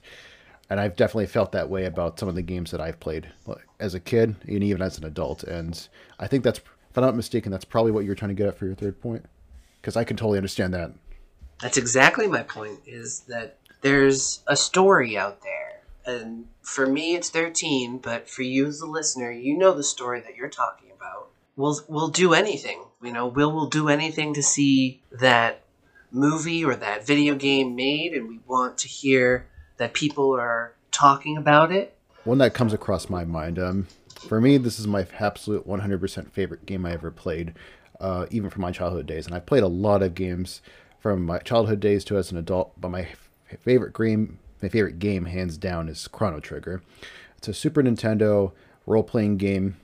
and 0.70 0.78
I've 0.78 0.94
definitely 0.94 1.26
felt 1.26 1.50
that 1.52 1.68
way 1.68 1.86
about 1.86 2.20
some 2.20 2.28
of 2.28 2.36
the 2.36 2.42
games 2.42 2.70
that 2.70 2.80
I've 2.80 3.00
played 3.00 3.32
as 3.80 3.94
a 3.94 4.00
kid 4.00 4.36
and 4.46 4.62
even 4.62 4.80
as 4.80 4.96
an 4.96 5.04
adult. 5.04 5.42
And 5.42 5.88
I 6.20 6.28
think 6.28 6.44
that's, 6.44 6.58
if 6.58 6.96
I'm 6.96 7.02
not 7.02 7.16
mistaken, 7.16 7.50
that's 7.50 7.64
probably 7.64 7.90
what 7.90 8.04
you're 8.04 8.14
trying 8.14 8.30
to 8.30 8.34
get 8.34 8.46
at 8.46 8.58
for 8.58 8.66
your 8.66 8.74
third 8.74 9.00
point, 9.00 9.24
because 9.86 9.96
I 9.96 10.02
can 10.02 10.16
totally 10.16 10.36
understand 10.36 10.74
that. 10.74 10.90
That's 11.60 11.76
exactly 11.76 12.26
my 12.26 12.42
point. 12.42 12.80
Is 12.86 13.20
that 13.28 13.58
there's 13.82 14.42
a 14.48 14.56
story 14.56 15.16
out 15.16 15.42
there, 15.42 15.82
and 16.04 16.48
for 16.60 16.88
me 16.88 17.14
it's 17.14 17.30
13, 17.30 17.98
but 17.98 18.28
for 18.28 18.42
you 18.42 18.66
as 18.66 18.80
the 18.80 18.86
listener, 18.86 19.30
you 19.30 19.56
know 19.56 19.72
the 19.72 19.84
story 19.84 20.20
that 20.22 20.34
you're 20.34 20.48
talking 20.48 20.90
about. 20.90 21.28
We'll 21.54 21.80
we'll 21.86 22.08
do 22.08 22.34
anything. 22.34 22.82
You 23.00 23.12
know, 23.12 23.28
we'll 23.28 23.52
will 23.52 23.68
do 23.68 23.88
anything 23.88 24.34
to 24.34 24.42
see 24.42 25.02
that 25.12 25.62
movie 26.10 26.64
or 26.64 26.74
that 26.74 27.06
video 27.06 27.36
game 27.36 27.76
made, 27.76 28.12
and 28.12 28.28
we 28.28 28.40
want 28.44 28.78
to 28.78 28.88
hear 28.88 29.46
that 29.76 29.92
people 29.92 30.34
are 30.34 30.74
talking 30.90 31.36
about 31.36 31.70
it. 31.70 31.96
One 32.24 32.38
that 32.38 32.54
comes 32.54 32.72
across 32.72 33.08
my 33.08 33.24
mind. 33.24 33.60
Um, 33.60 33.86
for 34.18 34.40
me, 34.40 34.58
this 34.58 34.80
is 34.80 34.86
my 34.88 35.06
absolute 35.20 35.68
100% 35.68 36.32
favorite 36.32 36.66
game 36.66 36.84
I 36.84 36.92
ever 36.92 37.12
played, 37.12 37.54
uh, 38.00 38.26
even 38.30 38.50
from 38.50 38.62
my 38.62 38.72
childhood 38.72 39.06
days. 39.06 39.26
And 39.26 39.34
I've 39.34 39.46
played 39.46 39.62
a 39.62 39.68
lot 39.68 40.02
of 40.02 40.14
games 40.14 40.62
from 40.98 41.24
my 41.24 41.38
childhood 41.38 41.80
days 41.80 42.04
to 42.04 42.16
as 42.16 42.30
an 42.30 42.38
adult, 42.38 42.80
but 42.80 42.90
my 42.90 43.08
favorite 43.60 43.96
game, 43.96 44.38
my 44.62 44.68
favorite 44.68 44.98
game, 44.98 45.26
hands 45.26 45.56
down, 45.56 45.88
is 45.88 46.08
Chrono 46.08 46.40
Trigger. 46.40 46.82
It's 47.38 47.48
a 47.48 47.54
Super 47.54 47.82
Nintendo 47.82 48.52
role-playing 48.86 49.36
game 49.36 49.76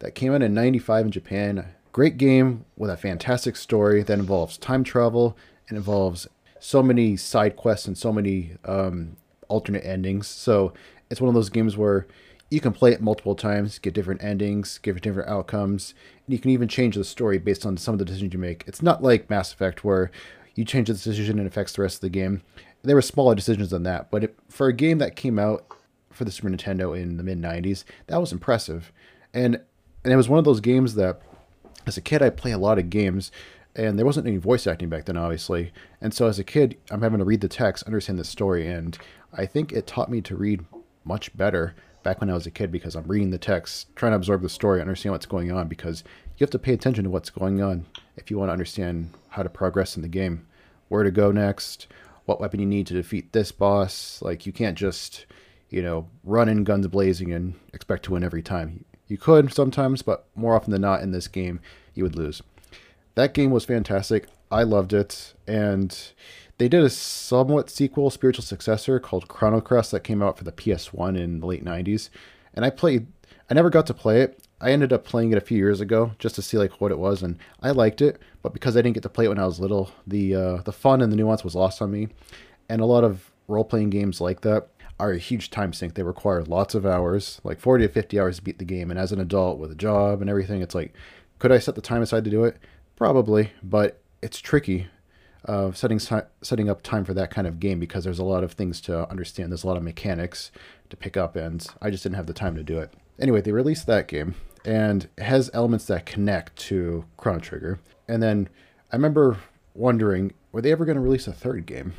that 0.00 0.14
came 0.14 0.34
out 0.34 0.42
in 0.42 0.54
'95 0.54 1.06
in 1.06 1.12
Japan. 1.12 1.66
Great 1.92 2.18
game 2.18 2.64
with 2.76 2.90
a 2.90 2.96
fantastic 2.96 3.56
story 3.56 4.02
that 4.02 4.18
involves 4.18 4.58
time 4.58 4.84
travel 4.84 5.36
and 5.68 5.78
involves 5.78 6.28
so 6.60 6.82
many 6.82 7.16
side 7.16 7.56
quests 7.56 7.86
and 7.86 7.96
so 7.96 8.12
many 8.12 8.52
um, 8.64 9.16
alternate 9.48 9.84
endings. 9.84 10.26
So 10.26 10.72
it's 11.10 11.20
one 11.20 11.28
of 11.28 11.34
those 11.34 11.48
games 11.48 11.76
where 11.76 12.06
you 12.50 12.60
can 12.60 12.72
play 12.72 12.92
it 12.92 13.00
multiple 13.00 13.34
times, 13.34 13.78
get 13.78 13.94
different 13.94 14.22
endings, 14.22 14.78
get 14.78 15.00
different 15.00 15.28
outcomes, 15.28 15.94
and 16.26 16.32
you 16.32 16.38
can 16.38 16.50
even 16.50 16.68
change 16.68 16.94
the 16.94 17.04
story 17.04 17.38
based 17.38 17.66
on 17.66 17.76
some 17.76 17.94
of 17.94 17.98
the 17.98 18.04
decisions 18.04 18.32
you 18.32 18.38
make. 18.38 18.64
It's 18.66 18.82
not 18.82 19.02
like 19.02 19.28
Mass 19.28 19.52
Effect 19.52 19.84
where 19.84 20.10
you 20.54 20.64
change 20.64 20.88
the 20.88 20.94
decision 20.94 21.38
and 21.38 21.46
affects 21.46 21.72
the 21.72 21.82
rest 21.82 21.96
of 21.96 22.00
the 22.02 22.10
game. 22.10 22.42
There 22.82 22.96
were 22.96 23.02
smaller 23.02 23.34
decisions 23.34 23.70
than 23.70 23.82
that, 23.82 24.10
but 24.10 24.24
it, 24.24 24.38
for 24.48 24.68
a 24.68 24.72
game 24.72 24.98
that 24.98 25.16
came 25.16 25.38
out 25.38 25.66
for 26.10 26.24
the 26.24 26.30
Super 26.30 26.48
Nintendo 26.48 26.98
in 26.98 27.16
the 27.16 27.24
mid 27.24 27.40
'90s, 27.40 27.84
that 28.06 28.20
was 28.20 28.32
impressive, 28.32 28.92
and 29.34 29.60
and 30.04 30.12
it 30.12 30.16
was 30.16 30.28
one 30.28 30.38
of 30.38 30.44
those 30.44 30.60
games 30.60 30.94
that, 30.94 31.20
as 31.84 31.96
a 31.96 32.00
kid, 32.00 32.22
I 32.22 32.30
play 32.30 32.52
a 32.52 32.58
lot 32.58 32.78
of 32.78 32.90
games, 32.90 33.32
and 33.74 33.98
there 33.98 34.06
wasn't 34.06 34.28
any 34.28 34.36
voice 34.36 34.68
acting 34.68 34.88
back 34.88 35.06
then, 35.06 35.16
obviously, 35.16 35.72
and 36.00 36.14
so 36.14 36.28
as 36.28 36.38
a 36.38 36.44
kid, 36.44 36.76
I'm 36.92 37.02
having 37.02 37.18
to 37.18 37.24
read 37.24 37.40
the 37.40 37.48
text, 37.48 37.82
understand 37.84 38.20
the 38.20 38.24
story, 38.24 38.68
and 38.68 38.96
I 39.32 39.46
think 39.46 39.72
it 39.72 39.88
taught 39.88 40.10
me 40.10 40.20
to 40.22 40.36
read 40.36 40.64
much 41.04 41.36
better 41.36 41.74
back 42.06 42.20
when 42.20 42.30
I 42.30 42.34
was 42.34 42.46
a 42.46 42.52
kid 42.52 42.70
because 42.70 42.94
I'm 42.94 43.08
reading 43.08 43.30
the 43.30 43.36
text, 43.36 43.88
trying 43.96 44.12
to 44.12 44.16
absorb 44.16 44.40
the 44.40 44.48
story, 44.48 44.80
understand 44.80 45.10
what's 45.10 45.26
going 45.26 45.50
on 45.50 45.66
because 45.66 46.04
you 46.36 46.44
have 46.44 46.50
to 46.50 46.58
pay 46.60 46.72
attention 46.72 47.02
to 47.02 47.10
what's 47.10 47.30
going 47.30 47.60
on 47.60 47.86
if 48.14 48.30
you 48.30 48.38
want 48.38 48.48
to 48.48 48.52
understand 48.52 49.10
how 49.30 49.42
to 49.42 49.48
progress 49.48 49.96
in 49.96 50.02
the 50.02 50.08
game, 50.08 50.46
where 50.86 51.02
to 51.02 51.10
go 51.10 51.32
next, 51.32 51.88
what 52.24 52.40
weapon 52.40 52.60
you 52.60 52.66
need 52.66 52.86
to 52.86 52.94
defeat 52.94 53.32
this 53.32 53.50
boss. 53.50 54.22
Like 54.22 54.46
you 54.46 54.52
can't 54.52 54.78
just, 54.78 55.26
you 55.68 55.82
know, 55.82 56.06
run 56.22 56.48
in 56.48 56.62
guns 56.62 56.86
blazing 56.86 57.32
and 57.32 57.54
expect 57.74 58.04
to 58.04 58.12
win 58.12 58.22
every 58.22 58.40
time. 58.40 58.84
You 59.08 59.18
could 59.18 59.52
sometimes, 59.52 60.02
but 60.02 60.26
more 60.36 60.54
often 60.54 60.70
than 60.70 60.82
not 60.82 61.02
in 61.02 61.10
this 61.10 61.26
game, 61.26 61.58
you 61.92 62.04
would 62.04 62.14
lose. 62.14 62.40
That 63.16 63.34
game 63.34 63.50
was 63.50 63.64
fantastic. 63.64 64.28
I 64.48 64.62
loved 64.62 64.92
it 64.92 65.34
and 65.48 66.12
they 66.58 66.68
did 66.68 66.82
a 66.82 66.90
somewhat 66.90 67.68
sequel, 67.68 68.10
spiritual 68.10 68.44
successor 68.44 68.98
called 68.98 69.28
Chrono 69.28 69.60
Cross 69.60 69.90
that 69.90 70.04
came 70.04 70.22
out 70.22 70.38
for 70.38 70.44
the 70.44 70.52
PS1 70.52 71.18
in 71.18 71.40
the 71.40 71.46
late 71.46 71.64
90s. 71.64 72.08
And 72.54 72.64
I 72.64 72.70
played, 72.70 73.06
I 73.50 73.54
never 73.54 73.68
got 73.68 73.86
to 73.88 73.94
play 73.94 74.22
it. 74.22 74.46
I 74.58 74.72
ended 74.72 74.92
up 74.92 75.04
playing 75.04 75.32
it 75.32 75.38
a 75.38 75.42
few 75.42 75.58
years 75.58 75.82
ago 75.82 76.12
just 76.18 76.34
to 76.36 76.42
see 76.42 76.56
like 76.56 76.80
what 76.80 76.90
it 76.90 76.98
was, 76.98 77.22
and 77.22 77.38
I 77.62 77.72
liked 77.72 78.00
it. 78.00 78.20
But 78.42 78.54
because 78.54 78.74
I 78.74 78.80
didn't 78.80 78.94
get 78.94 79.02
to 79.02 79.10
play 79.10 79.26
it 79.26 79.28
when 79.28 79.38
I 79.38 79.44
was 79.44 79.60
little, 79.60 79.90
the 80.06 80.34
uh, 80.34 80.56
the 80.62 80.72
fun 80.72 81.02
and 81.02 81.12
the 81.12 81.16
nuance 81.16 81.44
was 81.44 81.54
lost 81.54 81.82
on 81.82 81.90
me. 81.90 82.08
And 82.70 82.80
a 82.80 82.86
lot 82.86 83.04
of 83.04 83.30
role 83.48 83.64
playing 83.64 83.90
games 83.90 84.18
like 84.18 84.40
that 84.40 84.68
are 84.98 85.12
a 85.12 85.18
huge 85.18 85.50
time 85.50 85.74
sink. 85.74 85.92
They 85.92 86.02
require 86.02 86.42
lots 86.42 86.74
of 86.74 86.86
hours, 86.86 87.38
like 87.44 87.60
40 87.60 87.86
to 87.86 87.92
50 87.92 88.18
hours 88.18 88.36
to 88.36 88.42
beat 88.42 88.58
the 88.58 88.64
game. 88.64 88.90
And 88.90 88.98
as 88.98 89.12
an 89.12 89.20
adult 89.20 89.58
with 89.58 89.70
a 89.70 89.74
job 89.76 90.22
and 90.22 90.30
everything, 90.30 90.62
it's 90.62 90.74
like, 90.74 90.94
could 91.38 91.52
I 91.52 91.58
set 91.58 91.74
the 91.74 91.82
time 91.82 92.00
aside 92.00 92.24
to 92.24 92.30
do 92.30 92.44
it? 92.44 92.56
Probably, 92.96 93.52
but 93.62 94.00
it's 94.22 94.38
tricky 94.38 94.86
uh, 95.46 95.72
setting 95.72 95.98
setting 95.98 96.68
up 96.68 96.82
time 96.82 97.04
for 97.04 97.14
that 97.14 97.30
kind 97.30 97.46
of 97.46 97.60
game 97.60 97.78
because 97.78 98.04
there's 98.04 98.18
a 98.18 98.24
lot 98.24 98.44
of 98.44 98.52
things 98.52 98.80
to 98.82 99.08
understand. 99.08 99.50
There's 99.50 99.64
a 99.64 99.68
lot 99.68 99.76
of 99.76 99.82
mechanics 99.82 100.50
to 100.90 100.96
pick 100.96 101.16
up, 101.16 101.36
and 101.36 101.66
I 101.80 101.90
just 101.90 102.02
didn't 102.02 102.16
have 102.16 102.26
the 102.26 102.32
time 102.32 102.56
to 102.56 102.64
do 102.64 102.78
it. 102.78 102.92
Anyway, 103.18 103.40
they 103.40 103.52
released 103.52 103.86
that 103.86 104.08
game, 104.08 104.34
and 104.64 105.08
has 105.18 105.50
elements 105.54 105.86
that 105.86 106.06
connect 106.06 106.56
to 106.56 107.04
Chrono 107.16 107.38
Trigger. 107.38 107.78
And 108.08 108.22
then 108.22 108.48
I 108.92 108.96
remember 108.96 109.38
wondering, 109.74 110.32
were 110.52 110.60
they 110.60 110.72
ever 110.72 110.84
going 110.84 110.96
to 110.96 111.02
release 111.02 111.26
a 111.26 111.32
third 111.32 111.66
game 111.66 111.94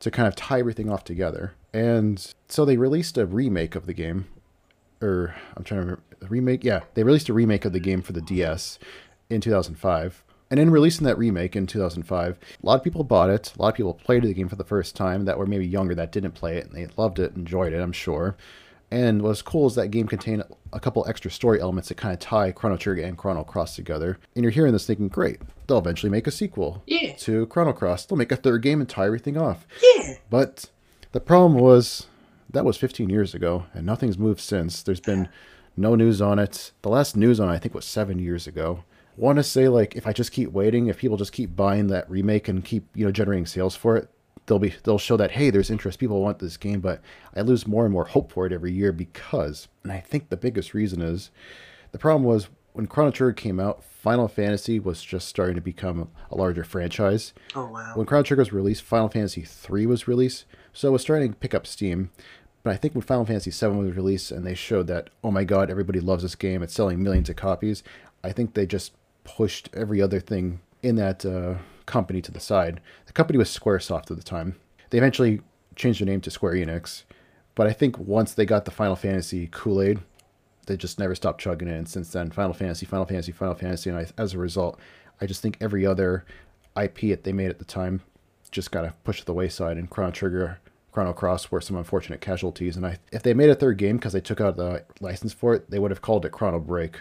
to 0.00 0.10
kind 0.10 0.26
of 0.26 0.34
tie 0.34 0.58
everything 0.58 0.90
off 0.90 1.04
together? 1.04 1.54
And 1.74 2.34
so 2.48 2.64
they 2.64 2.76
released 2.76 3.16
a 3.18 3.26
remake 3.26 3.74
of 3.74 3.86
the 3.86 3.94
game, 3.94 4.26
or 5.00 5.34
I'm 5.56 5.64
trying 5.64 5.80
to 5.80 5.86
remember, 5.86 6.02
remake. 6.28 6.64
Yeah, 6.64 6.80
they 6.94 7.02
released 7.02 7.28
a 7.28 7.34
remake 7.34 7.64
of 7.64 7.72
the 7.72 7.80
game 7.80 8.02
for 8.02 8.12
the 8.12 8.22
DS 8.22 8.78
in 9.28 9.40
2005 9.40 10.24
and 10.52 10.60
in 10.60 10.68
releasing 10.68 11.06
that 11.06 11.16
remake 11.16 11.56
in 11.56 11.66
2005, 11.66 12.38
a 12.38 12.66
lot 12.66 12.74
of 12.74 12.84
people 12.84 13.04
bought 13.04 13.30
it. 13.30 13.54
A 13.56 13.62
lot 13.62 13.70
of 13.70 13.74
people 13.74 13.94
played 13.94 14.22
the 14.22 14.34
game 14.34 14.50
for 14.50 14.56
the 14.56 14.64
first 14.64 14.94
time 14.94 15.24
that 15.24 15.38
were 15.38 15.46
maybe 15.46 15.66
younger 15.66 15.94
that 15.94 16.12
didn't 16.12 16.32
play 16.32 16.58
it, 16.58 16.66
and 16.66 16.74
they 16.74 16.86
loved 16.98 17.18
it, 17.18 17.34
enjoyed 17.34 17.72
it, 17.72 17.80
I'm 17.80 17.90
sure. 17.90 18.36
And 18.90 19.22
what's 19.22 19.40
cool 19.40 19.68
is 19.68 19.76
that 19.76 19.88
game 19.88 20.06
contained 20.06 20.44
a 20.74 20.78
couple 20.78 21.06
extra 21.08 21.30
story 21.30 21.58
elements 21.58 21.88
that 21.88 21.96
kind 21.96 22.12
of 22.12 22.20
tie 22.20 22.52
Chrono 22.52 22.76
Trigger 22.76 23.02
and 23.02 23.16
Chrono 23.16 23.44
Cross 23.44 23.76
together. 23.76 24.18
And 24.36 24.44
you're 24.44 24.52
hearing 24.52 24.74
this 24.74 24.86
thinking, 24.86 25.08
great, 25.08 25.40
they'll 25.66 25.78
eventually 25.78 26.10
make 26.10 26.26
a 26.26 26.30
sequel 26.30 26.82
yeah. 26.86 27.14
to 27.14 27.46
Chrono 27.46 27.72
Cross. 27.72 28.04
They'll 28.04 28.18
make 28.18 28.30
a 28.30 28.36
third 28.36 28.60
game 28.60 28.82
and 28.82 28.90
tie 28.90 29.06
everything 29.06 29.38
off. 29.38 29.66
Yeah. 29.82 30.16
But 30.28 30.66
the 31.12 31.20
problem 31.20 31.58
was 31.58 32.08
that 32.50 32.66
was 32.66 32.76
15 32.76 33.08
years 33.08 33.34
ago, 33.34 33.64
and 33.72 33.86
nothing's 33.86 34.18
moved 34.18 34.40
since. 34.40 34.82
There's 34.82 35.00
been 35.00 35.30
no 35.78 35.94
news 35.94 36.20
on 36.20 36.38
it. 36.38 36.72
The 36.82 36.90
last 36.90 37.16
news 37.16 37.40
on 37.40 37.48
it, 37.48 37.52
I 37.52 37.58
think, 37.58 37.72
was 37.74 37.86
seven 37.86 38.18
years 38.18 38.46
ago 38.46 38.84
want 39.16 39.36
to 39.36 39.42
say 39.42 39.68
like 39.68 39.96
if 39.96 40.06
I 40.06 40.12
just 40.12 40.32
keep 40.32 40.52
waiting, 40.52 40.86
if 40.86 40.98
people 40.98 41.16
just 41.16 41.32
keep 41.32 41.54
buying 41.54 41.88
that 41.88 42.10
remake 42.10 42.48
and 42.48 42.64
keep 42.64 42.88
you 42.94 43.04
know 43.04 43.12
generating 43.12 43.46
sales 43.46 43.76
for 43.76 43.96
it, 43.96 44.08
they'll 44.46 44.58
be 44.58 44.74
they'll 44.84 44.98
show 44.98 45.16
that 45.16 45.32
hey, 45.32 45.50
there's 45.50 45.70
interest. 45.70 45.98
People 45.98 46.20
want 46.20 46.38
this 46.38 46.56
game, 46.56 46.80
but 46.80 47.00
I 47.34 47.42
lose 47.42 47.66
more 47.66 47.84
and 47.84 47.92
more 47.92 48.04
hope 48.04 48.32
for 48.32 48.46
it 48.46 48.52
every 48.52 48.72
year 48.72 48.92
because, 48.92 49.68
and 49.82 49.92
I 49.92 50.00
think 50.00 50.28
the 50.28 50.36
biggest 50.36 50.74
reason 50.74 51.02
is 51.02 51.30
the 51.92 51.98
problem 51.98 52.24
was 52.24 52.48
when 52.72 52.86
Chrono 52.86 53.10
Trigger 53.10 53.34
came 53.34 53.60
out, 53.60 53.84
Final 53.84 54.28
Fantasy 54.28 54.80
was 54.80 55.02
just 55.02 55.28
starting 55.28 55.54
to 55.54 55.60
become 55.60 56.08
a 56.30 56.36
larger 56.36 56.64
franchise. 56.64 57.34
Oh 57.54 57.66
wow! 57.66 57.92
When 57.94 58.06
Chrono 58.06 58.22
Trigger 58.22 58.40
was 58.40 58.52
released, 58.52 58.82
Final 58.82 59.08
Fantasy 59.08 59.42
three 59.42 59.86
was 59.86 60.08
released, 60.08 60.46
so 60.72 60.88
it 60.88 60.92
was 60.92 61.02
starting 61.02 61.32
to 61.32 61.38
pick 61.38 61.54
up 61.54 61.66
steam. 61.66 62.10
But 62.62 62.72
I 62.72 62.76
think 62.76 62.94
when 62.94 63.02
Final 63.02 63.26
Fantasy 63.26 63.50
VII 63.50 63.74
was 63.74 63.96
released 63.96 64.30
and 64.30 64.46
they 64.46 64.54
showed 64.54 64.86
that, 64.86 65.10
oh 65.24 65.32
my 65.32 65.42
god, 65.42 65.68
everybody 65.68 65.98
loves 65.98 66.22
this 66.22 66.36
game, 66.36 66.62
it's 66.62 66.72
selling 66.72 67.02
millions 67.02 67.28
of 67.28 67.34
copies, 67.34 67.82
I 68.22 68.30
think 68.30 68.54
they 68.54 68.66
just 68.66 68.92
pushed 69.24 69.68
every 69.74 70.00
other 70.00 70.20
thing 70.20 70.60
in 70.82 70.96
that 70.96 71.24
uh, 71.24 71.54
company 71.86 72.20
to 72.22 72.32
the 72.32 72.40
side. 72.40 72.80
The 73.06 73.12
company 73.12 73.38
was 73.38 73.56
Squaresoft 73.56 74.10
at 74.10 74.16
the 74.16 74.22
time. 74.22 74.56
They 74.90 74.98
eventually 74.98 75.40
changed 75.76 76.00
their 76.00 76.06
name 76.06 76.20
to 76.22 76.30
Square 76.30 76.54
Enix, 76.54 77.04
but 77.54 77.66
I 77.66 77.72
think 77.72 77.98
once 77.98 78.34
they 78.34 78.44
got 78.44 78.64
the 78.64 78.70
Final 78.70 78.96
Fantasy 78.96 79.48
Kool 79.50 79.80
Aid, 79.80 80.00
they 80.66 80.76
just 80.76 80.98
never 80.98 81.14
stopped 81.14 81.40
chugging 81.40 81.68
it. 81.68 81.76
And 81.76 81.88
since 81.88 82.12
then, 82.12 82.30
Final 82.30 82.54
Fantasy, 82.54 82.86
Final 82.86 83.06
Fantasy, 83.06 83.32
Final 83.32 83.54
Fantasy, 83.54 83.90
and 83.90 83.98
I, 83.98 84.06
as 84.16 84.34
a 84.34 84.38
result, 84.38 84.78
I 85.20 85.26
just 85.26 85.42
think 85.42 85.56
every 85.60 85.84
other 85.84 86.24
IP 86.80 87.00
that 87.10 87.24
they 87.24 87.32
made 87.32 87.50
at 87.50 87.58
the 87.58 87.64
time 87.64 88.02
just 88.50 88.70
got 88.70 88.82
to 88.82 88.94
push 89.04 89.20
to 89.20 89.26
the 89.26 89.34
wayside. 89.34 89.76
And 89.76 89.90
Chrono 89.90 90.10
Trigger, 90.10 90.60
Chrono 90.92 91.12
Cross 91.12 91.50
were 91.50 91.60
some 91.60 91.76
unfortunate 91.76 92.20
casualties. 92.20 92.76
And 92.76 92.86
I, 92.86 92.98
if 93.12 93.22
they 93.22 93.34
made 93.34 93.50
a 93.50 93.54
third 93.54 93.78
game 93.78 93.96
because 93.96 94.12
they 94.12 94.20
took 94.20 94.40
out 94.40 94.56
the 94.56 94.84
license 95.00 95.32
for 95.32 95.54
it, 95.54 95.70
they 95.70 95.78
would 95.78 95.90
have 95.90 96.02
called 96.02 96.24
it 96.24 96.32
Chrono 96.32 96.60
Break. 96.60 96.96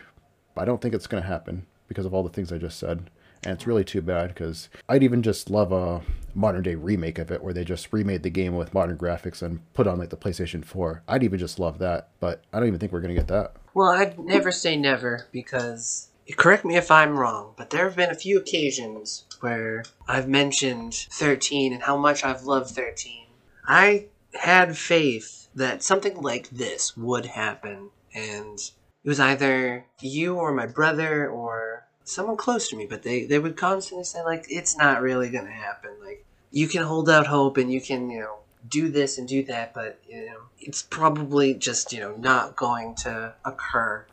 But 0.55 0.61
I 0.61 0.65
don't 0.65 0.81
think 0.81 0.93
it's 0.93 1.07
going 1.07 1.21
to 1.21 1.29
happen 1.29 1.65
because 1.91 2.05
of 2.05 2.13
all 2.13 2.23
the 2.23 2.29
things 2.29 2.53
I 2.53 2.57
just 2.57 2.79
said. 2.79 3.09
And 3.43 3.53
it's 3.53 3.67
really 3.67 3.83
too 3.83 4.01
bad 4.01 4.29
because 4.29 4.69
I'd 4.87 5.03
even 5.03 5.21
just 5.21 5.49
love 5.49 5.73
a 5.73 6.01
modern 6.33 6.63
day 6.63 6.75
remake 6.75 7.17
of 7.17 7.31
it 7.31 7.43
where 7.43 7.53
they 7.53 7.65
just 7.65 7.91
remade 7.91 8.23
the 8.23 8.29
game 8.29 8.55
with 8.55 8.73
modern 8.73 8.97
graphics 8.97 9.41
and 9.41 9.59
put 9.73 9.87
on 9.87 9.99
like 9.99 10.09
the 10.09 10.17
PlayStation 10.17 10.63
4. 10.63 11.03
I'd 11.07 11.23
even 11.23 11.39
just 11.39 11.59
love 11.59 11.79
that, 11.79 12.09
but 12.21 12.43
I 12.53 12.59
don't 12.59 12.67
even 12.67 12.79
think 12.79 12.93
we're 12.93 13.01
going 13.01 13.13
to 13.13 13.19
get 13.19 13.27
that. 13.27 13.55
Well, 13.73 13.89
I'd 13.89 14.17
never 14.17 14.51
say 14.51 14.77
never 14.77 15.27
because 15.33 16.09
correct 16.37 16.63
me 16.63 16.77
if 16.77 16.91
I'm 16.91 17.17
wrong, 17.17 17.53
but 17.57 17.71
there 17.71 17.83
have 17.85 17.97
been 17.97 18.11
a 18.11 18.15
few 18.15 18.37
occasions 18.37 19.25
where 19.41 19.83
I've 20.07 20.29
mentioned 20.29 20.93
13 20.93 21.73
and 21.73 21.83
how 21.83 21.97
much 21.97 22.23
I've 22.23 22.43
loved 22.43 22.69
13. 22.69 23.25
I 23.67 24.05
had 24.35 24.77
faith 24.77 25.49
that 25.55 25.83
something 25.83 26.21
like 26.21 26.49
this 26.49 26.95
would 26.95 27.25
happen 27.25 27.89
and 28.13 28.59
it 29.03 29.09
was 29.09 29.19
either 29.19 29.85
you 29.99 30.35
or 30.35 30.53
my 30.53 30.67
brother 30.67 31.27
or 31.27 31.80
someone 32.03 32.37
close 32.37 32.69
to 32.69 32.75
me, 32.75 32.85
but 32.85 33.03
they 33.03 33.25
they 33.25 33.39
would 33.39 33.57
constantly 33.57 34.03
say 34.03 34.23
like 34.23 34.45
it's 34.49 34.77
not 34.77 35.01
really 35.01 35.29
going 35.29 35.45
to 35.45 35.51
happen. 35.51 35.91
Like 36.03 36.25
you 36.51 36.67
can 36.67 36.83
hold 36.83 37.09
out 37.09 37.27
hope 37.27 37.57
and 37.57 37.71
you 37.71 37.81
can 37.81 38.09
you 38.09 38.19
know 38.19 38.37
do 38.67 38.89
this 38.89 39.17
and 39.17 39.27
do 39.27 39.43
that, 39.43 39.73
but 39.73 39.99
you 40.07 40.25
know 40.25 40.41
it's 40.59 40.81
probably 40.81 41.53
just 41.53 41.93
you 41.93 41.99
know 41.99 42.15
not 42.17 42.55
going 42.55 42.95
to 42.95 43.33
occur. 43.45 44.05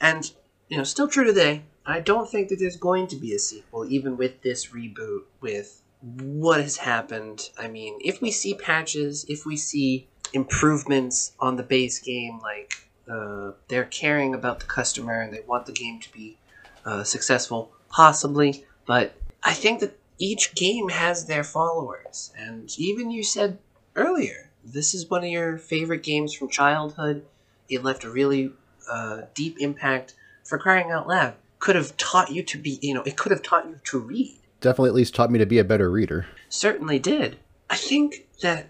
And 0.00 0.30
you 0.70 0.78
know, 0.78 0.84
still 0.84 1.08
true 1.08 1.24
today. 1.24 1.62
I 1.84 2.00
don't 2.00 2.30
think 2.30 2.48
that 2.48 2.58
there's 2.58 2.76
going 2.76 3.08
to 3.08 3.16
be 3.16 3.34
a 3.34 3.38
sequel, 3.38 3.90
even 3.90 4.16
with 4.16 4.40
this 4.42 4.66
reboot. 4.66 5.22
With 5.40 5.82
what 6.00 6.60
has 6.60 6.78
happened, 6.78 7.50
I 7.58 7.68
mean, 7.68 7.98
if 8.02 8.22
we 8.22 8.30
see 8.30 8.54
patches, 8.54 9.26
if 9.28 9.44
we 9.44 9.56
see 9.56 10.06
improvements 10.32 11.32
on 11.40 11.56
the 11.56 11.62
base 11.62 11.98
game, 11.98 12.38
like 12.40 12.88
uh, 13.10 13.52
they're 13.68 13.84
caring 13.84 14.34
about 14.34 14.60
the 14.60 14.66
customer 14.66 15.20
and 15.20 15.34
they 15.34 15.40
want 15.40 15.66
the 15.66 15.72
game 15.72 15.98
to 16.00 16.12
be 16.12 16.38
uh, 16.84 17.04
successful, 17.04 17.72
possibly. 17.88 18.64
But 18.86 19.14
I 19.42 19.52
think 19.52 19.80
that 19.80 19.98
each 20.18 20.54
game 20.54 20.88
has 20.88 21.26
their 21.26 21.44
followers, 21.44 22.32
and 22.36 22.70
even 22.78 23.10
you 23.10 23.22
said 23.22 23.58
earlier, 23.96 24.50
this 24.64 24.94
is 24.94 25.08
one 25.08 25.24
of 25.24 25.30
your 25.30 25.56
favorite 25.56 26.02
games 26.02 26.34
from 26.34 26.48
childhood. 26.48 27.24
It 27.68 27.82
left 27.82 28.04
a 28.04 28.10
really 28.10 28.52
uh, 28.90 29.22
deep 29.34 29.56
impact. 29.60 30.14
For 30.44 30.58
crying 30.58 30.90
out 30.90 31.06
loud, 31.06 31.34
could 31.60 31.76
have 31.76 31.96
taught 31.96 32.30
you 32.30 32.42
to 32.42 32.58
be, 32.58 32.78
you 32.82 32.92
know, 32.94 33.02
it 33.02 33.16
could 33.16 33.30
have 33.30 33.42
taught 33.42 33.68
you 33.68 33.78
to 33.84 33.98
read. 33.98 34.36
Definitely 34.60 34.88
at 34.88 34.94
least 34.94 35.14
taught 35.14 35.30
me 35.30 35.38
to 35.38 35.46
be 35.46 35.58
a 35.58 35.64
better 35.64 35.90
reader. 35.90 36.26
Certainly 36.48 36.98
did. 36.98 37.38
I 37.68 37.76
think 37.76 38.26
that 38.42 38.66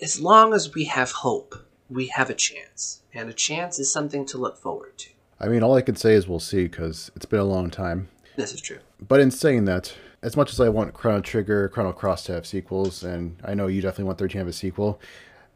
as 0.00 0.20
long 0.20 0.52
as 0.52 0.74
we 0.74 0.84
have 0.84 1.12
hope, 1.12 1.66
we 1.88 2.08
have 2.08 2.28
a 2.28 2.34
chance. 2.34 3.02
And 3.14 3.28
a 3.28 3.32
chance 3.32 3.78
is 3.78 3.92
something 3.92 4.26
to 4.26 4.38
look 4.38 4.58
forward 4.58 4.98
to. 4.98 5.10
I 5.42 5.48
mean, 5.48 5.64
all 5.64 5.74
I 5.74 5.82
can 5.82 5.96
say 5.96 6.14
is 6.14 6.28
we'll 6.28 6.38
see 6.38 6.62
because 6.62 7.10
it's 7.16 7.26
been 7.26 7.40
a 7.40 7.44
long 7.44 7.68
time. 7.68 8.08
This 8.36 8.54
is 8.54 8.60
true. 8.60 8.78
But 9.00 9.18
in 9.18 9.32
saying 9.32 9.64
that, 9.64 9.92
as 10.22 10.36
much 10.36 10.52
as 10.52 10.60
I 10.60 10.68
want 10.68 10.94
Chrono 10.94 11.20
Trigger, 11.20 11.68
Chrono 11.68 11.92
Cross 11.92 12.24
to 12.24 12.32
have 12.32 12.46
sequels, 12.46 13.02
and 13.02 13.36
I 13.44 13.54
know 13.54 13.66
you 13.66 13.82
definitely 13.82 14.04
want 14.04 14.18
13 14.18 14.34
to 14.34 14.38
have 14.38 14.46
a 14.46 14.52
sequel, 14.52 15.00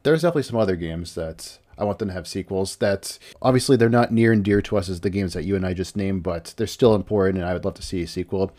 there's 0.02 0.22
definitely 0.22 0.42
some 0.42 0.58
other 0.58 0.74
games 0.74 1.14
that 1.14 1.58
I 1.78 1.84
want 1.84 2.00
them 2.00 2.08
to 2.08 2.14
have 2.14 2.26
sequels. 2.26 2.76
That 2.76 3.16
obviously 3.40 3.76
they're 3.76 3.88
not 3.88 4.12
near 4.12 4.32
and 4.32 4.44
dear 4.44 4.60
to 4.62 4.76
us 4.76 4.88
as 4.88 5.02
the 5.02 5.10
games 5.10 5.34
that 5.34 5.44
you 5.44 5.54
and 5.54 5.64
I 5.64 5.72
just 5.72 5.96
named, 5.96 6.24
but 6.24 6.54
they're 6.56 6.66
still 6.66 6.96
important, 6.96 7.38
and 7.38 7.46
I 7.46 7.52
would 7.52 7.64
love 7.64 7.74
to 7.74 7.82
see 7.82 8.02
a 8.02 8.08
sequel. 8.08 8.50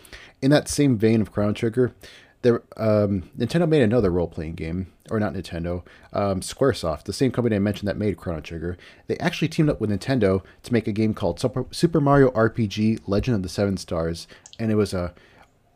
In 0.41 0.49
that 0.51 0.69
same 0.69 0.97
vein 0.97 1.19
of 1.19 1.33
Chrono 1.33 1.51
Trigger, 1.51 1.93
there 2.41 2.61
um, 2.77 3.29
Nintendo 3.37 3.67
made 3.67 3.81
another 3.81 4.11
role 4.11 4.27
playing 4.27 4.55
game, 4.55 4.91
or 5.09 5.19
not 5.19 5.33
Nintendo, 5.33 5.83
um, 6.13 6.41
SquareSoft, 6.41 7.03
the 7.03 7.13
same 7.13 7.31
company 7.31 7.55
I 7.55 7.59
mentioned 7.59 7.87
that 7.87 7.97
made 7.97 8.17
Chrono 8.17 8.41
Trigger. 8.41 8.77
They 9.07 9.17
actually 9.17 9.47
teamed 9.47 9.69
up 9.69 9.81
with 9.81 9.89
Nintendo 9.89 10.43
to 10.63 10.73
make 10.73 10.87
a 10.87 10.91
game 10.91 11.13
called 11.13 11.39
Super, 11.39 12.01
Mario 12.01 12.31
RPG: 12.31 13.01
Legend 13.07 13.35
of 13.35 13.43
the 13.43 13.49
Seven 13.49 13.77
Stars, 13.77 14.27
and 14.59 14.71
it 14.71 14.75
was 14.75 14.93
a 14.93 15.13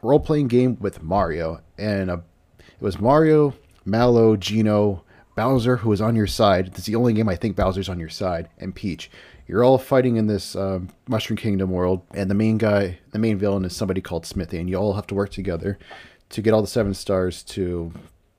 role 0.01 0.19
playing 0.19 0.47
game 0.47 0.77
with 0.79 1.01
Mario, 1.01 1.61
and 1.77 2.11
a, 2.11 2.23
it 2.59 2.81
was 2.81 2.99
Mario, 2.99 3.55
Mallow, 3.85 4.35
Geno, 4.35 5.03
Bowser, 5.35 5.77
who 5.77 5.91
is 5.91 6.01
on 6.01 6.15
your 6.15 6.27
side. 6.27 6.67
It's 6.67 6.85
the 6.85 6.95
only 6.95 7.13
game 7.13 7.29
I 7.29 7.35
think 7.35 7.55
Bowser's 7.55 7.89
on 7.89 7.99
your 7.99 8.09
side, 8.09 8.49
and 8.59 8.75
Peach. 8.75 9.09
You're 9.47 9.65
all 9.65 9.77
fighting 9.77 10.15
in 10.15 10.27
this 10.27 10.55
um, 10.55 10.89
Mushroom 11.09 11.35
Kingdom 11.35 11.71
world, 11.71 12.03
and 12.13 12.29
the 12.29 12.35
main 12.35 12.57
guy, 12.57 12.99
the 13.11 13.19
main 13.19 13.37
villain, 13.37 13.65
is 13.65 13.75
somebody 13.75 13.99
called 13.99 14.25
Smithy, 14.25 14.59
and 14.59 14.69
you 14.69 14.77
all 14.77 14.93
have 14.93 15.07
to 15.07 15.15
work 15.15 15.31
together 15.31 15.77
to 16.31 16.41
get 16.41 16.53
all 16.53 16.61
the 16.61 16.67
seven 16.67 16.93
stars 16.93 17.43
to 17.43 17.93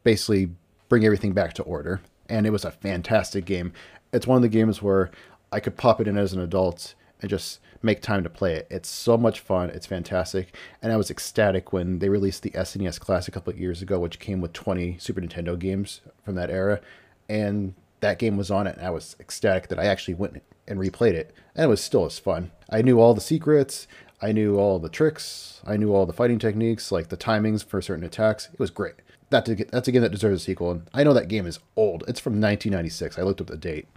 basically 0.04 0.50
bring 0.88 1.04
everything 1.04 1.32
back 1.32 1.54
to 1.54 1.62
order. 1.62 2.00
And 2.28 2.46
it 2.46 2.50
was 2.50 2.64
a 2.64 2.70
fantastic 2.70 3.44
game. 3.44 3.72
It's 4.12 4.26
one 4.26 4.36
of 4.36 4.42
the 4.42 4.48
games 4.48 4.82
where 4.82 5.10
I 5.50 5.60
could 5.60 5.76
pop 5.76 6.00
it 6.00 6.08
in 6.08 6.16
as 6.16 6.32
an 6.32 6.40
adult 6.40 6.94
and 7.20 7.30
just 7.30 7.60
make 7.82 8.00
time 8.00 8.22
to 8.22 8.30
play 8.30 8.54
it. 8.54 8.66
It's 8.70 8.88
so 8.88 9.16
much 9.16 9.40
fun. 9.40 9.70
It's 9.70 9.86
fantastic. 9.86 10.56
And 10.80 10.92
I 10.92 10.96
was 10.96 11.10
ecstatic 11.10 11.72
when 11.72 11.98
they 11.98 12.08
released 12.08 12.42
the 12.42 12.50
SNES 12.50 13.00
Classic 13.00 13.28
a 13.28 13.38
couple 13.38 13.52
of 13.52 13.58
years 13.60 13.82
ago, 13.82 13.98
which 13.98 14.18
came 14.18 14.40
with 14.40 14.52
20 14.52 14.98
Super 14.98 15.20
Nintendo 15.20 15.58
games 15.58 16.00
from 16.24 16.34
that 16.36 16.50
era. 16.50 16.80
And 17.28 17.74
that 18.00 18.18
game 18.18 18.36
was 18.36 18.50
on 18.50 18.66
it. 18.66 18.76
And 18.76 18.86
I 18.86 18.90
was 18.90 19.16
ecstatic 19.20 19.68
that 19.68 19.78
I 19.78 19.84
actually 19.84 20.14
went 20.14 20.42
and 20.66 20.78
replayed 20.78 21.14
it. 21.14 21.34
And 21.54 21.64
it 21.64 21.68
was 21.68 21.82
still 21.82 22.04
as 22.04 22.18
fun. 22.18 22.50
I 22.70 22.82
knew 22.82 23.00
all 23.00 23.14
the 23.14 23.20
secrets. 23.20 23.86
I 24.22 24.30
knew 24.30 24.56
all 24.56 24.78
the 24.78 24.88
tricks. 24.88 25.60
I 25.66 25.76
knew 25.76 25.92
all 25.92 26.06
the 26.06 26.12
fighting 26.12 26.38
techniques, 26.38 26.92
like 26.92 27.08
the 27.08 27.16
timings 27.16 27.64
for 27.64 27.82
certain 27.82 28.04
attacks. 28.04 28.48
It 28.52 28.60
was 28.60 28.70
great. 28.70 28.94
That 29.30 29.46
that's 29.70 29.88
a 29.88 29.92
game 29.92 30.02
that 30.02 30.12
deserves 30.12 30.42
a 30.42 30.44
sequel. 30.44 30.70
And 30.70 30.88
I 30.94 31.02
know 31.02 31.12
that 31.12 31.28
game 31.28 31.46
is 31.46 31.58
old. 31.74 32.04
It's 32.06 32.20
from 32.20 32.34
1996. 32.34 33.18
I 33.18 33.22
looked 33.22 33.40
up 33.40 33.48
the 33.48 33.56
date, 33.56 33.88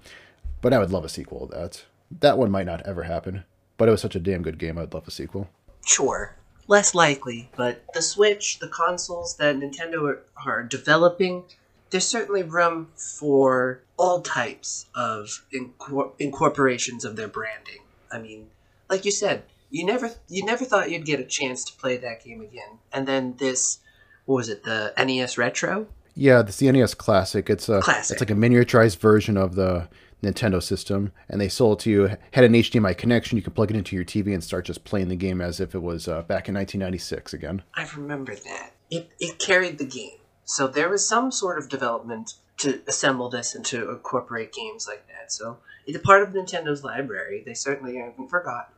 but 0.62 0.74
I 0.74 0.80
would 0.80 0.92
love 0.92 1.06
a 1.06 1.10
sequel 1.10 1.44
of 1.44 1.52
that. 1.52 1.86
That 2.20 2.38
one 2.40 2.50
might 2.50 2.66
not 2.66 2.82
ever 2.88 3.04
happen, 3.04 3.44
but 3.78 3.88
it 3.88 3.92
was 3.92 4.02
such 4.02 4.16
a 4.16 4.20
damn 4.20 4.42
good 4.42 4.58
game. 4.58 4.78
I'd 4.78 4.94
love 4.94 5.08
a 5.08 5.12
sequel. 5.12 5.48
Sure, 5.86 6.36
less 6.68 6.96
likely, 6.96 7.52
but 7.56 7.84
the 7.94 8.02
Switch, 8.02 8.60
the 8.60 8.68
consoles 8.68 9.38
that 9.38 9.58
Nintendo 9.58 10.18
are, 10.46 10.64
developing, 10.64 11.44
there's 11.92 12.08
certainly 12.08 12.42
room 12.42 12.90
for 12.96 13.82
all 13.98 14.22
types 14.22 14.88
of 14.96 15.46
incor- 15.54 16.14
incorporations 16.18 17.06
of 17.06 17.16
their 17.16 17.28
branding. 17.28 17.82
I 18.12 18.20
mean, 18.20 18.48
like 18.90 19.06
you 19.06 19.12
said, 19.12 19.44
you 19.76 19.86
never 19.86 20.10
you 20.30 20.46
never 20.46 20.64
thought 20.64 20.90
you'd 20.90 21.06
get 21.06 21.20
a 21.20 21.26
chance 21.26 21.66
to 21.66 21.74
play 21.74 21.98
that 21.98 22.24
game 22.24 22.40
again, 22.40 22.80
and 22.94 23.06
then 23.06 23.36
this 23.38 23.80
what 24.24 24.38
was 24.38 24.50
it 24.50 24.64
the 24.64 24.94
NES 24.98 25.38
Retro? 25.38 25.88
Yeah, 26.16 26.42
the 26.44 26.72
NES 26.72 26.94
Classic. 26.94 27.50
It's 27.50 27.68
a 27.68 27.82
Classic. 27.82 28.16
it's 28.16 28.22
like 28.22 28.32
a 28.32 28.40
miniaturized 28.40 29.00
version 29.00 29.36
of 29.36 29.56
the 29.56 29.90
Nintendo 30.24 30.64
system, 30.64 31.12
and 31.28 31.42
they 31.42 31.50
sold 31.50 31.80
it 31.80 31.84
to 31.84 31.90
you. 31.90 32.18
Had 32.32 32.46
an 32.46 32.54
HDMI 32.54 32.98
connection. 32.98 33.36
You 33.36 33.42
could 33.42 33.54
plug 33.54 33.70
it 33.70 33.76
into 33.76 33.98
your 33.98 34.06
TV 34.06 34.34
and 34.34 34.42
start 34.42 34.64
just 34.64 34.86
playing 34.86 35.10
the 35.10 35.18
game 35.18 35.42
as 35.42 35.60
if 35.60 35.76
it 35.76 35.82
was 35.82 36.08
uh, 36.08 36.22
back 36.22 36.48
in 36.48 36.56
1996 36.56 37.34
again. 37.34 37.62
I 37.74 37.86
remember 37.98 38.34
that. 38.34 38.72
It 38.90 39.10
it 39.20 39.40
carried 39.40 39.78
the 39.78 39.86
game, 39.86 40.20
so 40.46 40.68
there 40.68 40.88
was 40.88 41.06
some 41.06 41.34
sort 41.34 41.58
of 41.58 41.68
development 41.68 42.36
to 42.60 42.82
assemble 42.88 43.30
this 43.30 43.54
and 43.54 43.66
to 43.66 43.92
incorporate 43.92 44.54
games 44.54 44.88
like 44.88 45.06
that. 45.08 45.34
So 45.34 45.58
it's 45.86 45.98
a 45.98 46.02
part 46.02 46.24
of 46.24 46.30
Nintendo's 46.30 46.84
library. 46.84 47.44
They 47.46 47.54
certainly 47.54 47.98
haven't 47.98 48.30
forgotten. 48.30 48.75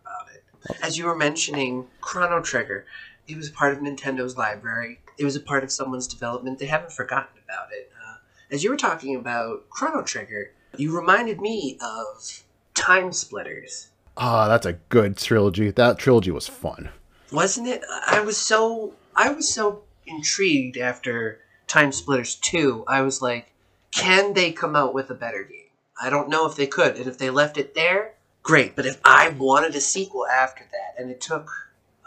As 0.81 0.97
you 0.97 1.05
were 1.05 1.15
mentioning, 1.15 1.87
Chrono 2.01 2.41
Trigger, 2.41 2.85
it 3.27 3.37
was 3.37 3.49
part 3.49 3.73
of 3.73 3.79
Nintendo's 3.79 4.37
library. 4.37 4.99
It 5.17 5.25
was 5.25 5.35
a 5.35 5.41
part 5.41 5.63
of 5.63 5.71
someone's 5.71 6.07
development. 6.07 6.59
They 6.59 6.65
haven't 6.65 6.91
forgotten 6.91 7.39
about 7.43 7.71
it. 7.71 7.91
Uh, 8.01 8.15
as 8.51 8.63
you 8.63 8.69
were 8.69 8.77
talking 8.77 9.15
about 9.15 9.69
Chrono 9.69 10.03
Trigger, 10.03 10.51
you 10.77 10.95
reminded 10.95 11.41
me 11.41 11.77
of 11.81 12.43
Time 12.73 13.11
Splitters. 13.11 13.89
Ah, 14.15 14.47
that's 14.47 14.65
a 14.65 14.73
good 14.73 15.17
trilogy. 15.17 15.71
That 15.71 15.99
trilogy 15.99 16.31
was 16.31 16.47
fun. 16.47 16.89
Wasn't 17.31 17.67
it? 17.67 17.83
I 18.07 18.21
was 18.21 18.37
so 18.37 18.93
I 19.15 19.31
was 19.31 19.51
so 19.51 19.83
intrigued 20.05 20.77
after 20.77 21.39
Time 21.67 21.91
Splitters 21.91 22.35
2. 22.35 22.85
I 22.87 23.01
was 23.01 23.21
like, 23.21 23.51
can 23.91 24.33
they 24.33 24.51
come 24.51 24.75
out 24.75 24.93
with 24.93 25.09
a 25.09 25.15
better 25.15 25.43
game? 25.43 25.69
I 26.01 26.09
don't 26.09 26.29
know 26.29 26.45
if 26.45 26.55
they 26.55 26.67
could. 26.67 26.95
And 26.97 27.07
if 27.07 27.17
they 27.17 27.29
left 27.29 27.57
it 27.57 27.75
there, 27.75 28.13
great. 28.47 28.75
But 28.75 28.85
if 28.85 28.99
I 29.03 29.29
wanted 29.29 29.75
a 29.75 29.81
sequel 29.81 30.25
after 30.25 30.63
that, 30.71 31.01
and 31.01 31.11
it 31.11 31.21
took, 31.21 31.51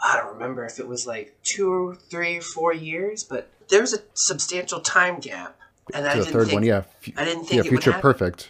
I 0.03 0.17
don't 0.17 0.33
remember 0.33 0.65
if 0.65 0.79
it 0.79 0.87
was 0.87 1.05
like 1.07 1.35
two, 1.43 1.97
three, 2.09 2.39
four 2.39 2.73
years, 2.73 3.23
but 3.23 3.47
there 3.69 3.79
was 3.79 3.93
a 3.93 3.99
substantial 4.15 4.81
time 4.81 5.19
gap. 5.19 5.57
And 5.93 6.05
I 6.05 6.15
the 6.17 6.23
didn't 6.23 6.33
third 6.33 6.47
think, 6.47 6.53
one, 6.55 6.63
yeah. 6.63 6.83
I 7.15 7.25
didn't 7.25 7.45
think 7.45 7.63
Yeah, 7.63 7.69
Future. 7.69 7.93
Perfect. 7.93 8.49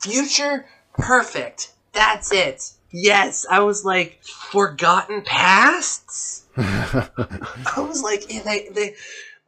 Future 0.00 0.66
Perfect. 0.94 1.72
That's 1.92 2.32
it. 2.32 2.70
Yes, 2.90 3.44
I 3.50 3.60
was 3.60 3.84
like 3.84 4.22
Forgotten 4.22 5.22
Pasts. 5.22 6.44
I 6.56 7.08
was 7.76 8.02
like, 8.02 8.32
yeah, 8.32 8.42
they, 8.44 8.68
they, 8.70 8.94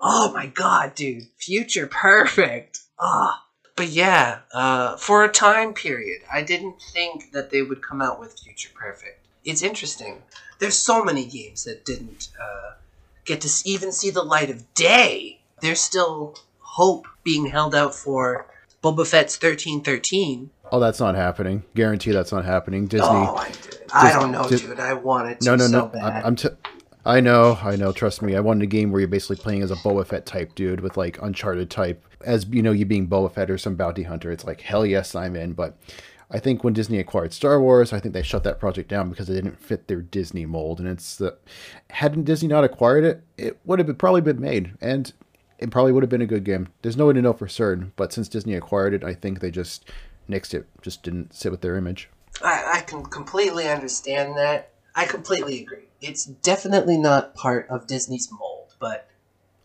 oh 0.00 0.32
my 0.34 0.46
god, 0.46 0.94
dude, 0.94 1.24
Future 1.38 1.86
Perfect. 1.86 2.80
Ah, 2.98 3.44
but 3.78 3.88
yeah, 3.88 4.40
uh, 4.52 4.96
for 4.96 5.24
a 5.24 5.28
time 5.28 5.72
period, 5.72 6.22
I 6.30 6.42
didn't 6.42 6.82
think 6.92 7.32
that 7.32 7.50
they 7.50 7.62
would 7.62 7.80
come 7.80 8.02
out 8.02 8.18
with 8.18 8.38
Future 8.38 8.70
Perfect. 8.74 9.24
It's 9.44 9.62
interesting. 9.62 10.22
There's 10.58 10.76
so 10.76 11.04
many 11.04 11.24
games 11.24 11.62
that 11.64 11.84
didn't 11.84 12.28
uh, 12.38 12.72
get 13.24 13.40
to 13.42 13.62
even 13.64 13.92
see 13.92 14.10
the 14.10 14.22
light 14.24 14.50
of 14.50 14.74
day. 14.74 15.40
There's 15.62 15.80
still 15.80 16.36
hope 16.58 17.06
being 17.22 17.46
held 17.46 17.74
out 17.74 17.94
for 17.94 18.46
Boba 18.82 19.06
Fett's 19.06 19.40
1313. 19.40 20.50
Oh, 20.72 20.80
that's 20.80 20.98
not 21.00 21.14
happening. 21.14 21.62
Guarantee 21.74 22.10
that's 22.10 22.32
not 22.32 22.44
happening. 22.44 22.88
Disney. 22.88 23.06
Oh, 23.08 23.36
I 23.36 23.48
did. 23.48 23.78
I 23.94 24.12
don't 24.12 24.32
know, 24.32 24.48
Dis- 24.48 24.60
dude. 24.62 24.80
I 24.80 24.92
wanted 24.92 25.40
to 25.40 25.46
no, 25.46 25.56
no, 25.56 25.66
so 25.66 25.78
no. 25.78 25.86
bad. 25.86 26.02
I'm. 26.02 26.26
I'm 26.26 26.36
t- 26.36 26.48
I 27.08 27.20
know, 27.20 27.58
I 27.62 27.74
know. 27.76 27.90
Trust 27.90 28.20
me. 28.20 28.36
I 28.36 28.40
wanted 28.40 28.64
a 28.64 28.66
game 28.66 28.92
where 28.92 29.00
you're 29.00 29.08
basically 29.08 29.36
playing 29.36 29.62
as 29.62 29.70
a 29.70 29.76
Boba 29.76 30.06
Fett 30.06 30.26
type 30.26 30.54
dude 30.54 30.80
with 30.80 30.98
like 30.98 31.20
Uncharted 31.22 31.70
type, 31.70 32.04
as 32.22 32.46
you 32.50 32.60
know, 32.60 32.70
you 32.70 32.84
being 32.84 33.08
Boba 33.08 33.32
Fett 33.32 33.50
or 33.50 33.56
some 33.56 33.76
bounty 33.76 34.02
hunter. 34.02 34.30
It's 34.30 34.44
like 34.44 34.60
hell 34.60 34.84
yes, 34.84 35.14
I'm 35.14 35.34
in. 35.34 35.54
But 35.54 35.78
I 36.30 36.38
think 36.38 36.62
when 36.62 36.74
Disney 36.74 36.98
acquired 36.98 37.32
Star 37.32 37.62
Wars, 37.62 37.94
I 37.94 37.98
think 37.98 38.12
they 38.12 38.22
shut 38.22 38.44
that 38.44 38.60
project 38.60 38.90
down 38.90 39.08
because 39.08 39.30
it 39.30 39.34
didn't 39.34 39.58
fit 39.58 39.88
their 39.88 40.02
Disney 40.02 40.44
mold. 40.44 40.80
And 40.80 40.88
it's 40.88 41.16
the 41.16 41.38
hadn't 41.88 42.24
Disney 42.24 42.46
not 42.46 42.64
acquired 42.64 43.04
it, 43.04 43.22
it 43.38 43.58
would 43.64 43.78
have 43.78 43.86
been, 43.86 43.96
probably 43.96 44.20
been 44.20 44.38
made, 44.38 44.74
and 44.82 45.10
it 45.58 45.70
probably 45.70 45.92
would 45.92 46.02
have 46.02 46.10
been 46.10 46.20
a 46.20 46.26
good 46.26 46.44
game. 46.44 46.68
There's 46.82 46.98
no 46.98 47.06
way 47.06 47.14
to 47.14 47.22
know 47.22 47.32
for 47.32 47.48
certain, 47.48 47.92
but 47.96 48.12
since 48.12 48.28
Disney 48.28 48.52
acquired 48.52 48.92
it, 48.92 49.02
I 49.02 49.14
think 49.14 49.40
they 49.40 49.50
just 49.50 49.90
nixed 50.28 50.52
it. 50.52 50.66
Just 50.82 51.04
didn't 51.04 51.32
sit 51.32 51.52
with 51.52 51.62
their 51.62 51.76
image. 51.76 52.10
I, 52.42 52.72
I 52.74 52.80
can 52.82 53.02
completely 53.02 53.66
understand 53.66 54.36
that. 54.36 54.72
I 54.94 55.06
completely 55.06 55.62
agree. 55.62 55.87
It's 56.00 56.24
definitely 56.24 56.96
not 56.96 57.34
part 57.34 57.68
of 57.68 57.86
Disney's 57.86 58.30
mold, 58.30 58.74
but 58.78 59.08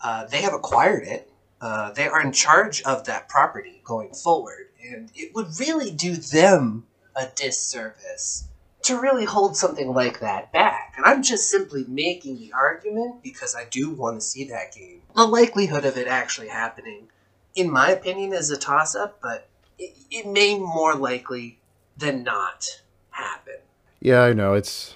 uh, 0.02 0.26
they 0.26 0.42
have 0.42 0.54
acquired 0.54 1.04
it. 1.04 1.30
Uh, 1.62 1.92
they 1.92 2.08
are 2.08 2.22
in 2.22 2.32
charge 2.32 2.82
of 2.84 3.06
that 3.06 3.30
property 3.30 3.82
going 3.86 4.14
forward, 4.14 4.68
and 4.86 5.10
it 5.16 5.34
would 5.34 5.60
really 5.60 5.92
do 5.92 6.16
them 6.16 6.86
a 7.16 7.28
disservice 7.36 8.48
to 8.84 9.00
really 9.00 9.24
hold 9.24 9.56
something 9.56 9.94
like 9.94 10.20
that 10.20 10.52
back. 10.52 10.94
And 10.98 11.06
I'm 11.06 11.24
just 11.24 11.50
simply 11.50 11.86
making 11.88 12.38
the 12.38 12.52
argument 12.52 13.24
because 13.24 13.56
I 13.56 13.66
do 13.66 13.90
want 13.92 14.18
to 14.18 14.22
see 14.22 14.44
that 14.46 14.74
game. 14.74 15.02
The 15.16 15.26
likelihood 15.26 15.86
of 15.86 15.98
it 15.98 16.08
actually 16.08 16.50
happening, 16.50 17.08
in 17.56 17.72
my 17.72 17.92
opinion, 17.92 18.34
is 18.34 18.50
a 18.50 18.58
toss 18.58 18.94
up, 18.94 19.20
but 19.22 19.48
it, 19.80 19.96
it 20.12 20.28
may 20.28 20.60
more 20.60 20.96
likely 20.96 21.60
than 21.98 22.24
not 22.24 22.82
happen. 23.12 23.56
Yeah, 24.02 24.24
I 24.24 24.34
know 24.34 24.54
it's. 24.54 24.96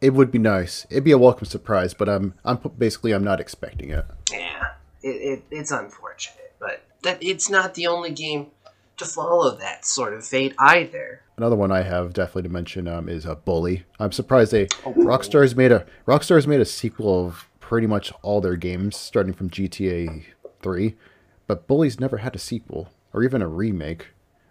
It 0.00 0.14
would 0.14 0.30
be 0.30 0.38
nice. 0.38 0.86
It'd 0.90 1.04
be 1.04 1.10
a 1.10 1.18
welcome 1.18 1.46
surprise, 1.46 1.92
but 1.94 2.08
I'm 2.08 2.34
I'm 2.44 2.58
basically 2.78 3.12
I'm 3.12 3.24
not 3.24 3.40
expecting 3.40 3.90
it. 3.90 4.04
Yeah, 4.32 4.68
it, 5.02 5.08
it 5.08 5.42
it's 5.50 5.70
unfortunate, 5.70 6.54
but 6.60 6.82
that 7.02 7.18
it's 7.20 7.50
not 7.50 7.74
the 7.74 7.88
only 7.88 8.12
game 8.12 8.48
to 8.96 9.04
follow 9.04 9.56
that 9.56 9.84
sort 9.84 10.14
of 10.14 10.24
fate 10.24 10.54
either. 10.58 11.22
Another 11.36 11.56
one 11.56 11.72
I 11.72 11.82
have 11.82 12.12
definitely 12.12 12.42
to 12.42 12.48
mention 12.48 12.88
um, 12.88 13.08
is 13.08 13.24
a 13.24 13.36
Bully. 13.36 13.84
I'm 13.98 14.12
surprised 14.12 14.52
they 14.52 14.66
Rockstar's 14.66 15.56
made 15.56 15.72
a 15.72 15.84
Rockstar's 16.06 16.46
made 16.46 16.60
a 16.60 16.64
sequel 16.64 17.26
of 17.26 17.48
pretty 17.60 17.86
much 17.86 18.12
all 18.22 18.40
their 18.40 18.56
games, 18.56 18.96
starting 18.96 19.32
from 19.32 19.50
GTA 19.50 20.24
3, 20.62 20.94
but 21.46 21.66
Bully's 21.66 22.00
never 22.00 22.18
had 22.18 22.34
a 22.34 22.38
sequel 22.38 22.88
or 23.12 23.24
even 23.24 23.42
a 23.42 23.48
remake. 23.48 24.08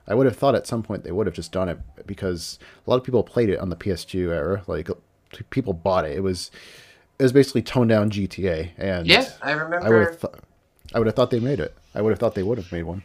I 0.07 0.15
would 0.15 0.25
have 0.25 0.38
thought 0.38 0.55
at 0.55 0.67
some 0.67 0.83
point 0.83 1.03
they 1.03 1.12
would 1.12 1.27
have 1.27 1.36
just 1.36 1.51
done 1.51 1.67
it 1.67 1.79
because 2.05 2.60
a 2.86 2.89
lot 2.89 2.97
of 2.97 3.03
people 3.03 3.23
played 3.23 3.49
it 3.49 3.60
on 3.60 3.69
the 3.69 3.75
PS2 3.75 4.29
era. 4.29 4.63
Like 4.67 4.89
people 5.50 5.74
bought 5.74 6.06
it. 6.06 6.18
It 6.18 6.22
was 6.22 6.52
it 7.20 7.24
was 7.24 7.32
basically 7.32 7.62
toned 7.62 7.90
down 7.90 8.10
GTA, 8.10 8.72
and 8.78 9.08
yeah, 9.08 9.30
I 9.42 9.52
remember. 9.52 9.86
I 9.86 9.90
would 9.90 10.08
have 10.08 10.22
th- 10.22 10.34
I 10.94 11.00
would 11.00 11.08
have 11.08 11.16
thought 11.16 11.32
they 11.32 11.40
made 11.40 11.60
it. 11.60 11.76
I 11.94 12.02
would 12.02 12.12
have 12.12 12.20
thought 12.20 12.36
they 12.36 12.44
would 12.44 12.58
have 12.58 12.72
made 12.72 12.84
one. 12.84 13.04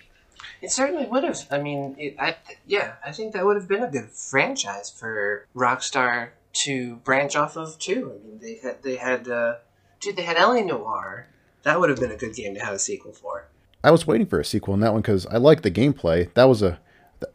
It 0.61 0.71
certainly 0.71 1.07
would 1.07 1.25
have. 1.25 1.39
I 1.51 1.59
mean, 1.59 1.97
it, 1.99 2.17
I 2.19 2.37
yeah, 2.67 2.95
I 3.05 3.13
think 3.13 3.33
that 3.33 3.45
would 3.45 3.57
have 3.57 3.69
been 3.69 3.83
a 3.83 3.91
good 3.91 4.11
franchise 4.11 4.91
for 4.91 5.47
Rockstar 5.55 6.31
to 6.53 6.97
branch 6.97 7.37
off 7.37 7.57
of 7.57 7.79
too. 7.79 8.13
I 8.15 8.27
mean, 8.27 8.39
they 8.41 8.61
had 8.63 8.83
they 8.83 8.97
had 8.97 9.29
uh, 9.29 9.57
dude, 10.01 10.17
they 10.17 10.23
had 10.23 10.37
LA 10.37 10.61
Noire. 10.61 11.27
That 11.63 11.81
would 11.81 11.91
have 11.91 12.01
been 12.01 12.11
a 12.11 12.17
good 12.17 12.35
game 12.35 12.55
to 12.55 12.65
have 12.65 12.75
a 12.75 12.79
sequel 12.79 13.13
for. 13.13 13.47
I 13.85 13.91
was 13.91 14.07
waiting 14.07 14.27
for 14.27 14.39
a 14.39 14.45
sequel 14.45 14.75
in 14.75 14.81
that 14.81 14.93
one 14.93 15.03
because 15.03 15.27
I 15.27 15.39
liked 15.39 15.63
the 15.63 15.71
gameplay. 15.71 16.33
That 16.35 16.45
was 16.45 16.63
a, 16.63 16.79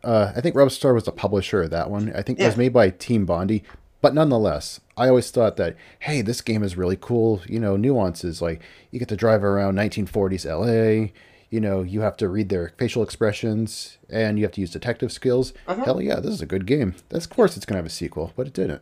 uh, 0.04 0.34
I 0.36 0.42
think 0.42 0.56
Rockstar 0.56 0.94
was 0.94 1.04
the 1.04 1.12
publisher 1.12 1.64
of 1.64 1.72
that 1.72 1.90
one. 1.90 2.14
I 2.16 2.22
think 2.22 2.40
yeah. 2.40 2.46
it 2.46 2.48
was 2.50 2.58
made 2.58 2.74
by 2.74 2.90
Team 2.90 3.26
Bondi, 3.26 3.64
but 4.08 4.14
nonetheless, 4.14 4.80
I 4.96 5.10
always 5.10 5.30
thought 5.32 5.58
that 5.58 5.76
hey, 6.00 6.22
this 6.22 6.40
game 6.40 6.64
is 6.64 6.78
really 6.78 6.96
cool. 6.96 7.42
You 7.46 7.60
know, 7.60 7.76
nuances 7.76 8.42
like 8.42 8.62
you 8.90 9.00
get 9.00 9.10
to 9.10 9.18
drive 9.18 9.44
around 9.44 9.76
1940s 9.76 10.46
LA 10.46 11.12
you 11.50 11.62
know, 11.62 11.82
you 11.82 12.02
have 12.02 12.18
to 12.18 12.28
read 12.28 12.50
their 12.50 12.74
facial 12.78 13.04
expressions 13.04 13.98
and 14.10 14.38
you 14.38 14.44
have 14.44 14.52
to 14.52 14.62
use 14.62 14.72
detective 14.72 15.12
skills. 15.12 15.54
Uh-huh. 15.68 15.84
Hell 15.84 16.02
yeah, 16.02 16.20
this 16.20 16.34
is 16.34 16.42
a 16.42 16.46
good 16.46 16.66
game. 16.66 16.96
Of 17.12 17.30
course, 17.30 17.56
it's 17.56 17.66
going 17.66 17.76
to 17.76 17.80
have 17.80 17.86
a 17.86 17.90
sequel, 17.90 18.34
but 18.36 18.48
it 18.48 18.54
didn't. 18.54 18.82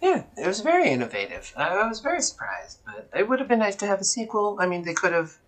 Yeah, 0.00 0.24
it 0.36 0.46
was 0.46 0.60
very 0.60 0.88
innovative. 0.90 1.52
I 1.56 1.88
was 1.88 2.00
very 2.00 2.22
surprised, 2.22 2.78
but 2.84 3.08
it 3.16 3.28
would 3.28 3.38
have 3.38 3.48
been 3.48 3.60
nice 3.60 3.76
to 3.76 3.86
have 3.86 4.00
a 4.00 4.04
sequel. 4.04 4.58
I 4.60 4.66
mean, 4.66 4.84
they 4.84 4.94
could 4.94 5.12
have, 5.12 5.38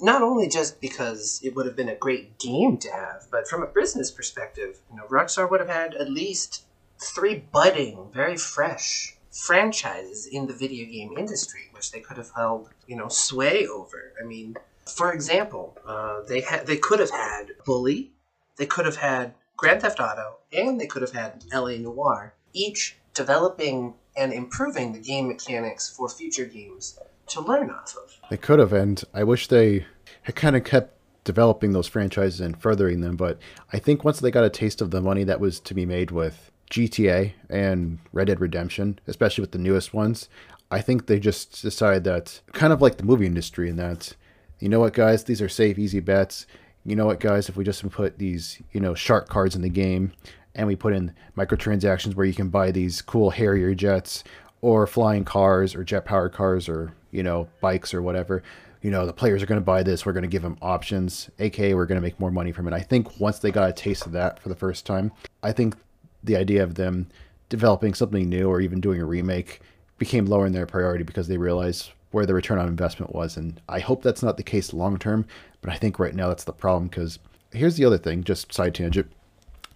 not 0.00 0.22
only 0.22 0.48
just 0.48 0.80
because 0.80 1.40
it 1.42 1.54
would 1.54 1.66
have 1.66 1.76
been 1.76 1.88
a 1.88 1.96
great 1.96 2.38
game 2.38 2.76
to 2.78 2.90
have, 2.90 3.26
but 3.30 3.48
from 3.48 3.62
a 3.62 3.66
business 3.66 4.10
perspective, 4.10 4.78
you 4.90 4.96
know, 4.96 5.06
Rockstar 5.06 5.50
would 5.50 5.60
have 5.60 5.68
had 5.68 5.94
at 5.94 6.10
least 6.10 6.66
three 7.02 7.44
budding, 7.52 8.08
very 8.12 8.36
fresh 8.36 9.16
franchises 9.30 10.26
in 10.26 10.46
the 10.46 10.52
video 10.52 10.86
game 10.86 11.16
industry, 11.16 11.62
which 11.72 11.92
they 11.92 12.00
could 12.00 12.16
have 12.16 12.30
held, 12.34 12.70
you 12.86 12.96
know, 12.96 13.08
sway 13.08 13.66
over. 13.66 14.12
I 14.20 14.26
mean, 14.26 14.56
for 14.86 15.12
example, 15.12 15.76
uh, 15.86 16.22
they 16.22 16.40
had 16.40 16.66
they 16.66 16.76
could 16.76 17.00
have 17.00 17.10
had 17.10 17.52
Bully, 17.64 18.12
they 18.56 18.66
could 18.66 18.86
have 18.86 18.96
had 18.96 19.34
Grand 19.56 19.82
Theft 19.82 20.00
Auto, 20.00 20.36
and 20.52 20.80
they 20.80 20.86
could 20.86 21.02
have 21.02 21.12
had 21.12 21.44
LA 21.52 21.76
Noire, 21.76 22.34
each 22.52 22.96
developing 23.14 23.94
and 24.16 24.32
improving 24.32 24.92
the 24.92 24.98
game 24.98 25.28
mechanics 25.28 25.88
for 25.88 26.08
future 26.08 26.44
games 26.44 26.98
to 27.28 27.40
learn 27.40 27.70
off 27.70 27.96
of. 27.96 28.18
They 28.28 28.36
could 28.36 28.58
have, 28.58 28.72
and 28.72 29.02
I 29.14 29.24
wish 29.24 29.46
they 29.46 29.86
had 30.22 30.34
kind 30.34 30.56
of 30.56 30.64
kept 30.64 30.94
developing 31.24 31.72
those 31.72 31.86
franchises 31.86 32.40
and 32.40 32.60
furthering 32.60 33.00
them. 33.00 33.16
But 33.16 33.38
I 33.72 33.78
think 33.78 34.04
once 34.04 34.20
they 34.20 34.30
got 34.30 34.44
a 34.44 34.50
taste 34.50 34.80
of 34.80 34.90
the 34.90 35.00
money 35.00 35.24
that 35.24 35.40
was 35.40 35.60
to 35.60 35.74
be 35.74 35.86
made 35.86 36.10
with 36.10 36.50
GTA 36.70 37.32
and 37.48 37.98
Red 38.12 38.28
Dead 38.28 38.40
Redemption, 38.40 38.98
especially 39.06 39.42
with 39.42 39.52
the 39.52 39.58
newest 39.58 39.92
ones, 39.92 40.28
I 40.70 40.80
think 40.80 41.06
they 41.06 41.18
just 41.18 41.62
decided 41.62 42.04
that 42.04 42.40
kind 42.52 42.72
of 42.72 42.80
like 42.80 42.96
the 42.96 43.04
movie 43.04 43.26
industry 43.26 43.68
in 43.68 43.76
that 43.76 44.14
you 44.60 44.68
know 44.68 44.80
what, 44.80 44.92
guys, 44.92 45.24
these 45.24 45.42
are 45.42 45.48
safe, 45.48 45.78
easy 45.78 46.00
bets. 46.00 46.46
You 46.84 46.94
know 46.94 47.06
what, 47.06 47.18
guys, 47.18 47.48
if 47.48 47.56
we 47.56 47.64
just 47.64 47.86
put 47.90 48.18
these, 48.18 48.62
you 48.72 48.80
know, 48.80 48.94
shark 48.94 49.28
cards 49.28 49.56
in 49.56 49.62
the 49.62 49.70
game 49.70 50.12
and 50.54 50.66
we 50.66 50.76
put 50.76 50.92
in 50.92 51.14
microtransactions 51.36 52.14
where 52.14 52.26
you 52.26 52.34
can 52.34 52.50
buy 52.50 52.70
these 52.70 53.00
cool 53.00 53.30
Harrier 53.30 53.74
jets 53.74 54.22
or 54.60 54.86
flying 54.86 55.24
cars 55.24 55.74
or 55.74 55.82
jet 55.82 56.04
powered 56.04 56.32
cars 56.32 56.68
or, 56.68 56.92
you 57.10 57.22
know, 57.22 57.48
bikes 57.60 57.94
or 57.94 58.02
whatever, 58.02 58.42
you 58.82 58.90
know, 58.90 59.06
the 59.06 59.12
players 59.12 59.42
are 59.42 59.46
going 59.46 59.60
to 59.60 59.64
buy 59.64 59.82
this. 59.82 60.04
We're 60.04 60.12
going 60.12 60.22
to 60.22 60.28
give 60.28 60.42
them 60.42 60.58
options, 60.60 61.30
aka 61.38 61.74
we're 61.74 61.86
going 61.86 62.00
to 62.00 62.06
make 62.06 62.20
more 62.20 62.30
money 62.30 62.52
from 62.52 62.68
it. 62.68 62.74
I 62.74 62.80
think 62.80 63.18
once 63.18 63.38
they 63.38 63.50
got 63.50 63.68
a 63.68 63.72
taste 63.72 64.06
of 64.06 64.12
that 64.12 64.40
for 64.40 64.48
the 64.50 64.54
first 64.54 64.84
time, 64.84 65.12
I 65.42 65.52
think 65.52 65.76
the 66.22 66.36
idea 66.36 66.62
of 66.62 66.74
them 66.74 67.08
developing 67.48 67.94
something 67.94 68.28
new 68.28 68.48
or 68.48 68.60
even 68.60 68.80
doing 68.80 69.00
a 69.00 69.04
remake 69.04 69.60
became 69.98 70.26
lower 70.26 70.46
in 70.46 70.52
their 70.52 70.66
priority 70.66 71.04
because 71.04 71.28
they 71.28 71.36
realized 71.36 71.90
where 72.10 72.26
the 72.26 72.34
return 72.34 72.58
on 72.58 72.68
investment 72.68 73.14
was. 73.14 73.36
And 73.36 73.60
I 73.68 73.80
hope 73.80 74.02
that's 74.02 74.22
not 74.22 74.36
the 74.36 74.42
case 74.42 74.72
long 74.72 74.98
term, 74.98 75.26
but 75.60 75.70
I 75.70 75.76
think 75.76 75.98
right 75.98 76.14
now 76.14 76.28
that's 76.28 76.44
the 76.44 76.52
problem 76.52 76.88
because 76.88 77.18
here's 77.52 77.76
the 77.76 77.84
other 77.84 77.98
thing, 77.98 78.24
just 78.24 78.52
side 78.52 78.74
tangent. 78.74 79.10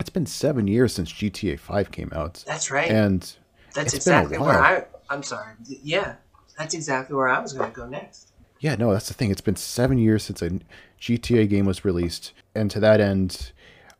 It's 0.01 0.11
been 0.11 0.27
seven 0.27 0.67
years 0.67 0.93
since 0.93 1.13
GTA 1.13 1.59
5 1.59 1.91
came 1.93 2.11
out. 2.15 2.43
That's 2.47 2.71
right. 2.71 2.91
And 2.91 3.33
that's 3.75 3.95
exactly 3.95 4.39
where 4.39 4.61
I, 4.61 4.85
I'm 5.09 5.23
sorry. 5.23 5.55
Yeah, 5.67 6.17
that's 6.59 6.75
exactly 6.75 7.15
where 7.15 7.29
I 7.29 7.41
was 7.41 7.53
going 7.53 7.71
to 7.71 7.77
go 7.77 7.87
next. 7.87 8.33
Yeah, 8.61 8.77
no, 8.77 8.93
that's 8.93 9.09
the 9.09 9.15
thing. 9.15 9.31
It's 9.31 9.41
been 9.41 9.57
seven 9.57 9.99
years 9.99 10.23
since 10.23 10.41
a 10.41 10.59
GTA 11.01 11.49
game 11.49 11.67
was 11.67 11.85
released. 11.85 12.33
And 12.55 12.71
to 12.71 12.81
that 12.81 13.01
end, 13.01 13.53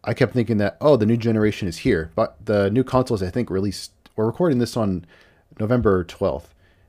I 0.05 0.15
kept 0.15 0.35
thinking 0.35 0.59
that, 0.59 0.77
oh, 0.81 0.97
the 0.97 1.07
new 1.07 1.17
generation 1.17 1.67
is 1.67 1.79
here. 1.79 2.11
But 2.15 2.37
the 2.45 2.71
new 2.71 2.85
consoles, 2.85 3.23
I 3.23 3.31
think, 3.31 3.51
released, 3.51 3.93
we're 4.17 4.27
recording 4.27 4.59
this 4.59 4.77
on 4.77 5.07
November 5.59 6.05
12th. 6.05 6.49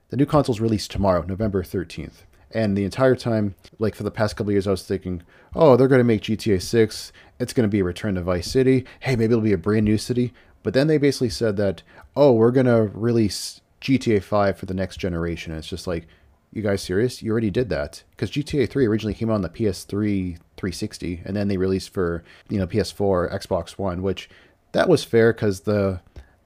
The 0.10 0.18
new 0.18 0.26
console's 0.26 0.60
released 0.60 0.92
tomorrow, 0.92 1.24
November 1.24 1.64
13th. 1.64 2.24
And 2.52 2.78
the 2.78 2.86
entire 2.86 3.16
time, 3.16 3.56
like 3.80 3.96
for 3.96 4.04
the 4.04 4.12
past 4.12 4.36
couple 4.36 4.52
years, 4.52 4.68
I 4.68 4.72
was 4.72 4.84
thinking, 4.84 5.24
oh, 5.56 5.76
they're 5.76 5.88
going 5.88 6.00
to 6.00 6.06
make 6.06 6.22
GTA 6.22 6.62
6. 6.62 7.12
It's 7.40 7.54
going 7.54 7.68
to 7.68 7.72
be 7.72 7.80
a 7.80 7.84
return 7.84 8.16
to 8.16 8.22
Vice 8.22 8.50
City. 8.50 8.86
Hey, 9.02 9.16
maybe 9.16 9.34
it'll 9.34 9.42
be 9.42 9.54
a 9.54 9.58
brand 9.58 9.86
new 9.86 9.98
city. 9.98 10.34
But 10.64 10.74
then 10.74 10.88
they 10.88 10.98
basically 10.98 11.30
said 11.30 11.58
that, 11.58 11.84
oh, 12.16 12.34
we're 12.34 12.52
going 12.52 12.66
to 12.66 12.92
release 12.94 13.62
GTA 13.82 14.24
5 14.24 14.58
for 14.58 14.66
the 14.66 14.74
next 14.74 14.98
generation. 14.98 15.52
And 15.52 15.60
it's 15.60 15.68
just 15.68 15.88
like, 15.88 16.08
you 16.56 16.62
guys 16.62 16.82
serious? 16.82 17.22
You 17.22 17.32
already 17.32 17.52
did 17.52 17.70
that. 17.70 18.04
Because 18.12 18.32
GTA 18.32 18.70
3 18.70 18.88
originally 18.88 19.14
came 19.14 19.30
out 19.30 19.36
on 19.36 19.42
the 19.42 19.50
PS3 19.50 20.38
360, 20.58 21.22
and 21.26 21.36
then 21.36 21.50
they 21.50 21.58
released 21.58 21.94
for, 21.94 22.24
you 22.50 22.58
know, 22.58 22.66
PS4, 22.66 23.32
Xbox 23.32 23.78
One, 23.78 24.02
which 24.02 24.30
that 24.72 24.88
was 24.88 25.04
fair 25.04 25.34
because 25.34 25.62
the 25.62 26.02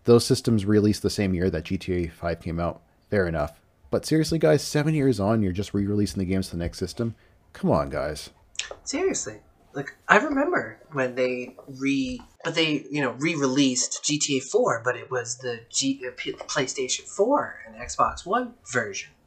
those 0.05 0.25
systems 0.25 0.65
released 0.65 1.03
the 1.03 1.09
same 1.11 1.35
year 1.35 1.51
that 1.51 1.65
GTA 1.65 2.11
5 2.11 2.41
came 2.41 2.59
out. 2.59 2.81
Fair 3.11 3.27
enough. 3.27 3.61
But 3.91 4.05
seriously, 4.05 4.39
guys, 4.39 4.63
seven 4.63 4.95
years 4.95 5.19
on, 5.19 5.43
you're 5.43 5.51
just 5.51 5.73
re-releasing 5.73 6.19
the 6.19 6.25
games 6.25 6.47
to 6.47 6.55
the 6.55 6.63
next 6.63 6.79
system. 6.79 7.13
Come 7.53 7.69
on, 7.69 7.89
guys. 7.89 8.31
Seriously, 8.83 9.41
like 9.73 9.95
I 10.07 10.17
remember 10.17 10.79
when 10.91 11.13
they 11.13 11.55
re, 11.67 12.19
but 12.43 12.55
they 12.55 12.85
you 12.89 13.01
know 13.01 13.11
re-released 13.11 14.03
GTA 14.03 14.41
4, 14.41 14.81
but 14.83 14.95
it 14.95 15.11
was 15.11 15.37
the 15.37 15.61
G, 15.69 16.01
uh, 16.07 16.11
PlayStation 16.11 17.01
4 17.01 17.59
and 17.67 17.75
Xbox 17.75 18.25
One 18.25 18.55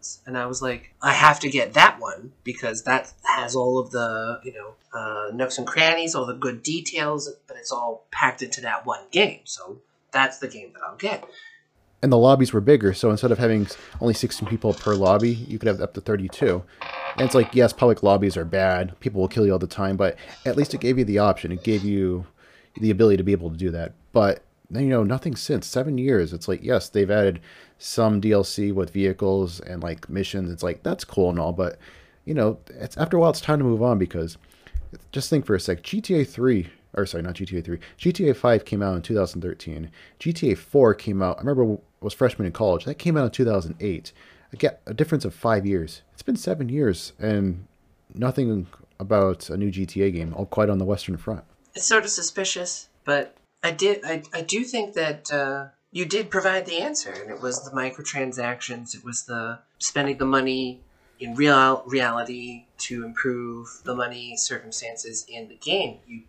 versions, 0.02 0.22
and 0.26 0.36
I 0.36 0.46
was 0.46 0.62
like, 0.62 0.94
I 1.00 1.12
have 1.12 1.40
to 1.40 1.50
get 1.50 1.74
that 1.74 2.00
one 2.00 2.32
because 2.44 2.84
that 2.84 3.12
has 3.24 3.54
all 3.54 3.78
of 3.78 3.90
the 3.90 4.40
you 4.44 4.52
know 4.52 4.74
uh, 4.94 5.30
nooks 5.32 5.58
and 5.58 5.66
crannies, 5.66 6.14
all 6.14 6.26
the 6.26 6.34
good 6.34 6.62
details, 6.62 7.30
but 7.46 7.56
it's 7.56 7.72
all 7.72 8.06
packed 8.10 8.42
into 8.42 8.60
that 8.62 8.86
one 8.86 9.04
game. 9.10 9.40
So 9.44 9.80
that's 10.12 10.38
the 10.38 10.48
game 10.48 10.72
that 10.74 10.82
I'll 10.86 10.96
get 10.96 11.24
and 12.04 12.10
the 12.10 12.18
lobbies 12.18 12.52
were 12.52 12.60
bigger. 12.60 12.92
So 12.92 13.12
instead 13.12 13.30
of 13.30 13.38
having 13.38 13.68
only 14.00 14.12
16 14.12 14.48
people 14.48 14.74
per 14.74 14.92
lobby, 14.92 15.34
you 15.34 15.56
could 15.56 15.68
have 15.68 15.80
up 15.80 15.94
to 15.94 16.00
32. 16.00 16.60
And 17.16 17.24
it's 17.24 17.34
like, 17.36 17.54
yes, 17.54 17.72
public 17.72 18.02
lobbies 18.02 18.36
are 18.36 18.44
bad. 18.44 18.98
People 18.98 19.20
will 19.20 19.28
kill 19.28 19.46
you 19.46 19.52
all 19.52 19.60
the 19.60 19.68
time, 19.68 19.96
but 19.96 20.16
at 20.44 20.56
least 20.56 20.74
it 20.74 20.80
gave 20.80 20.98
you 20.98 21.04
the 21.04 21.20
option. 21.20 21.52
It 21.52 21.62
gave 21.62 21.84
you 21.84 22.26
the 22.76 22.90
ability 22.90 23.18
to 23.18 23.22
be 23.22 23.30
able 23.30 23.50
to 23.50 23.56
do 23.56 23.70
that. 23.70 23.92
But 24.12 24.42
you 24.80 24.88
know, 24.88 25.02
nothing 25.02 25.36
since 25.36 25.66
seven 25.66 25.98
years. 25.98 26.32
It's 26.32 26.48
like, 26.48 26.62
yes, 26.62 26.88
they've 26.88 27.10
added 27.10 27.40
some 27.78 28.20
DLC 28.20 28.72
with 28.72 28.90
vehicles 28.90 29.60
and 29.60 29.82
like 29.82 30.08
missions. 30.08 30.50
It's 30.50 30.62
like 30.62 30.82
that's 30.82 31.04
cool 31.04 31.30
and 31.30 31.38
all, 31.38 31.52
but 31.52 31.78
you 32.24 32.34
know, 32.34 32.58
it's 32.68 32.96
after 32.96 33.16
a 33.16 33.20
while, 33.20 33.30
it's 33.30 33.40
time 33.40 33.58
to 33.58 33.64
move 33.64 33.82
on 33.82 33.98
because 33.98 34.38
just 35.10 35.28
think 35.28 35.44
for 35.44 35.54
a 35.54 35.60
sec. 35.60 35.82
GTA 35.82 36.26
3 36.26 36.70
or 36.94 37.06
sorry, 37.06 37.22
not 37.22 37.34
GTA 37.34 37.64
3. 37.64 37.78
GTA 37.98 38.36
5 38.36 38.64
came 38.64 38.82
out 38.82 38.96
in 38.96 39.02
2013. 39.02 39.90
GTA 40.20 40.56
4 40.56 40.94
came 40.94 41.22
out. 41.22 41.38
I 41.38 41.40
remember 41.40 41.74
I 41.74 41.78
was 42.00 42.14
freshman 42.14 42.46
in 42.46 42.52
college. 42.52 42.84
That 42.84 42.98
came 42.98 43.16
out 43.16 43.24
in 43.24 43.30
2008. 43.30 44.12
I 44.52 44.56
get 44.56 44.82
a 44.86 44.94
difference 44.94 45.24
of 45.24 45.34
five 45.34 45.64
years. 45.64 46.02
It's 46.12 46.22
been 46.22 46.36
seven 46.36 46.68
years, 46.68 47.14
and 47.18 47.66
nothing 48.14 48.66
about 49.00 49.48
a 49.48 49.56
new 49.56 49.70
GTA 49.70 50.12
game. 50.12 50.34
All 50.34 50.46
quite 50.46 50.68
on 50.68 50.78
the 50.78 50.84
Western 50.84 51.16
Front. 51.16 51.44
It's 51.74 51.86
sort 51.86 52.04
of 52.04 52.10
suspicious, 52.10 52.88
but 53.04 53.34
I 53.62 53.70
did. 53.70 54.04
I, 54.04 54.22
I 54.32 54.40
do 54.42 54.64
think 54.64 54.94
that 54.94 55.32
uh, 55.32 55.66
you 55.90 56.04
did 56.04 56.30
provide 56.30 56.66
the 56.66 56.80
answer, 56.80 57.12
and 57.12 57.30
it 57.30 57.40
was 57.40 57.64
the 57.64 57.70
microtransactions. 57.70 58.94
It 58.94 59.04
was 59.04 59.24
the 59.24 59.60
spending 59.78 60.18
the 60.18 60.24
money 60.24 60.80
in 61.20 61.36
real 61.36 61.84
reality 61.86 62.66
to 62.78 63.04
improve 63.04 63.68
the 63.84 63.94
money 63.94 64.36
circumstances 64.36 65.24
in 65.28 65.48
the 65.48 65.54
game. 65.56 65.98
You 66.06 66.22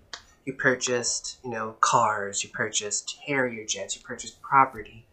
you 0.45 0.53
purchased, 0.53 1.39
you 1.43 1.49
know, 1.49 1.75
cars, 1.79 2.43
you 2.43 2.49
purchased 2.49 3.17
Harrier 3.25 3.65
jets, 3.65 3.95
you 3.95 4.01
purchased 4.03 4.41
property, 4.41 5.05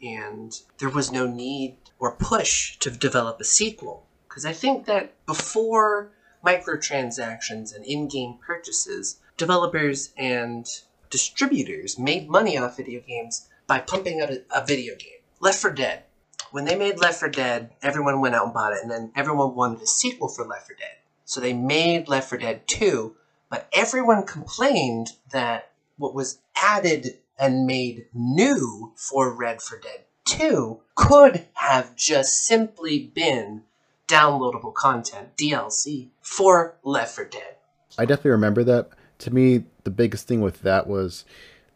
and 0.00 0.58
there 0.78 0.88
was 0.88 1.10
no 1.12 1.26
need 1.26 1.76
or 1.98 2.12
push 2.12 2.78
to 2.78 2.90
develop 2.90 3.40
a 3.40 3.44
sequel. 3.44 4.06
Because 4.28 4.46
I 4.46 4.52
think 4.52 4.86
that 4.86 5.26
before 5.26 6.12
microtransactions 6.46 7.74
and 7.74 7.84
in-game 7.84 8.38
purchases, 8.46 9.18
developers 9.36 10.12
and 10.16 10.66
distributors 11.10 11.98
made 11.98 12.30
money 12.30 12.56
off 12.56 12.76
video 12.76 13.00
games 13.00 13.48
by 13.66 13.78
pumping 13.78 14.20
out 14.20 14.30
a, 14.30 14.42
a 14.54 14.64
video 14.64 14.94
game. 14.96 15.18
Left 15.40 15.60
4 15.60 15.72
Dead. 15.72 16.04
When 16.52 16.64
they 16.64 16.76
made 16.76 16.98
Left 16.98 17.20
4 17.20 17.28
Dead, 17.28 17.70
everyone 17.82 18.20
went 18.20 18.34
out 18.34 18.44
and 18.44 18.54
bought 18.54 18.72
it, 18.72 18.80
and 18.82 18.90
then 18.90 19.12
everyone 19.14 19.54
wanted 19.54 19.82
a 19.82 19.86
sequel 19.86 20.28
for 20.28 20.44
Left 20.46 20.66
4 20.66 20.76
Dead. 20.76 20.96
So 21.24 21.40
they 21.40 21.52
made 21.52 22.08
Left 22.08 22.28
4 22.28 22.38
Dead 22.38 22.66
2, 22.66 23.14
but 23.50 23.68
everyone 23.72 24.24
complained 24.24 25.08
that 25.32 25.70
what 25.96 26.14
was 26.14 26.38
added 26.56 27.18
and 27.38 27.66
made 27.66 28.06
new 28.12 28.92
for 28.96 29.34
Red 29.34 29.62
4 29.62 29.78
Dead 29.78 30.04
2 30.26 30.80
could 30.94 31.46
have 31.54 31.96
just 31.96 32.44
simply 32.44 33.10
been 33.14 33.62
downloadable 34.06 34.74
content, 34.74 35.36
DLC, 35.36 36.08
for 36.20 36.76
Left 36.82 37.14
4 37.14 37.24
Dead. 37.26 37.56
I 37.98 38.04
definitely 38.04 38.32
remember 38.32 38.64
that. 38.64 38.90
To 39.20 39.30
me, 39.30 39.64
the 39.84 39.90
biggest 39.90 40.26
thing 40.26 40.40
with 40.40 40.60
that 40.62 40.86
was 40.86 41.24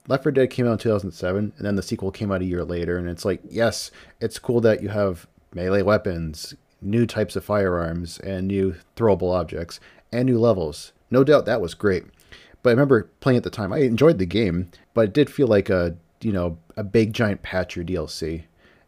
Left 0.07 0.23
4 0.23 0.33
Dead 0.33 0.51
came 0.51 0.67
out 0.67 0.73
in 0.73 0.79
2007, 0.79 1.53
and 1.57 1.67
then 1.67 1.77
the 1.77 1.83
sequel 1.83 2.11
came 2.11 2.31
out 2.31 2.43
a 2.43 2.47
year 2.47 2.65
later. 2.65 2.99
And 2.99 3.09
it's 3.09 3.25
like, 3.25 3.41
yes, 3.49 3.91
it's 4.21 4.39
cool 4.39 4.61
that 4.63 4.83
you 4.83 4.91
have 4.91 5.27
melee 5.55 5.83
weapons, 5.83 6.55
new 6.83 7.07
types 7.07 7.37
of 7.37 7.45
firearms, 7.45 8.19
and 8.19 8.49
new 8.49 8.75
throwable 8.97 9.35
objects, 9.35 9.81
and 10.13 10.27
new 10.27 10.39
levels. 10.39 10.93
No 11.11 11.25
doubt 11.25 11.47
that 11.47 11.61
was 11.61 11.75
great. 11.75 12.05
But 12.63 12.71
I 12.71 12.73
remember 12.73 13.11
playing 13.21 13.37
at 13.37 13.45
the 13.45 13.51
time. 13.51 13.73
I 13.73 13.79
enjoyed 13.81 14.19
the 14.19 14.27
game, 14.27 14.71
but 14.95 15.07
it 15.07 15.13
did 15.13 15.31
feel 15.31 15.47
like 15.47 15.69
a 15.69 15.97
you 16.21 16.33
know 16.33 16.59
a 16.77 16.83
big 16.83 17.13
giant 17.13 17.43
patch 17.43 17.77
or 17.77 17.85
DLC. 17.85 18.45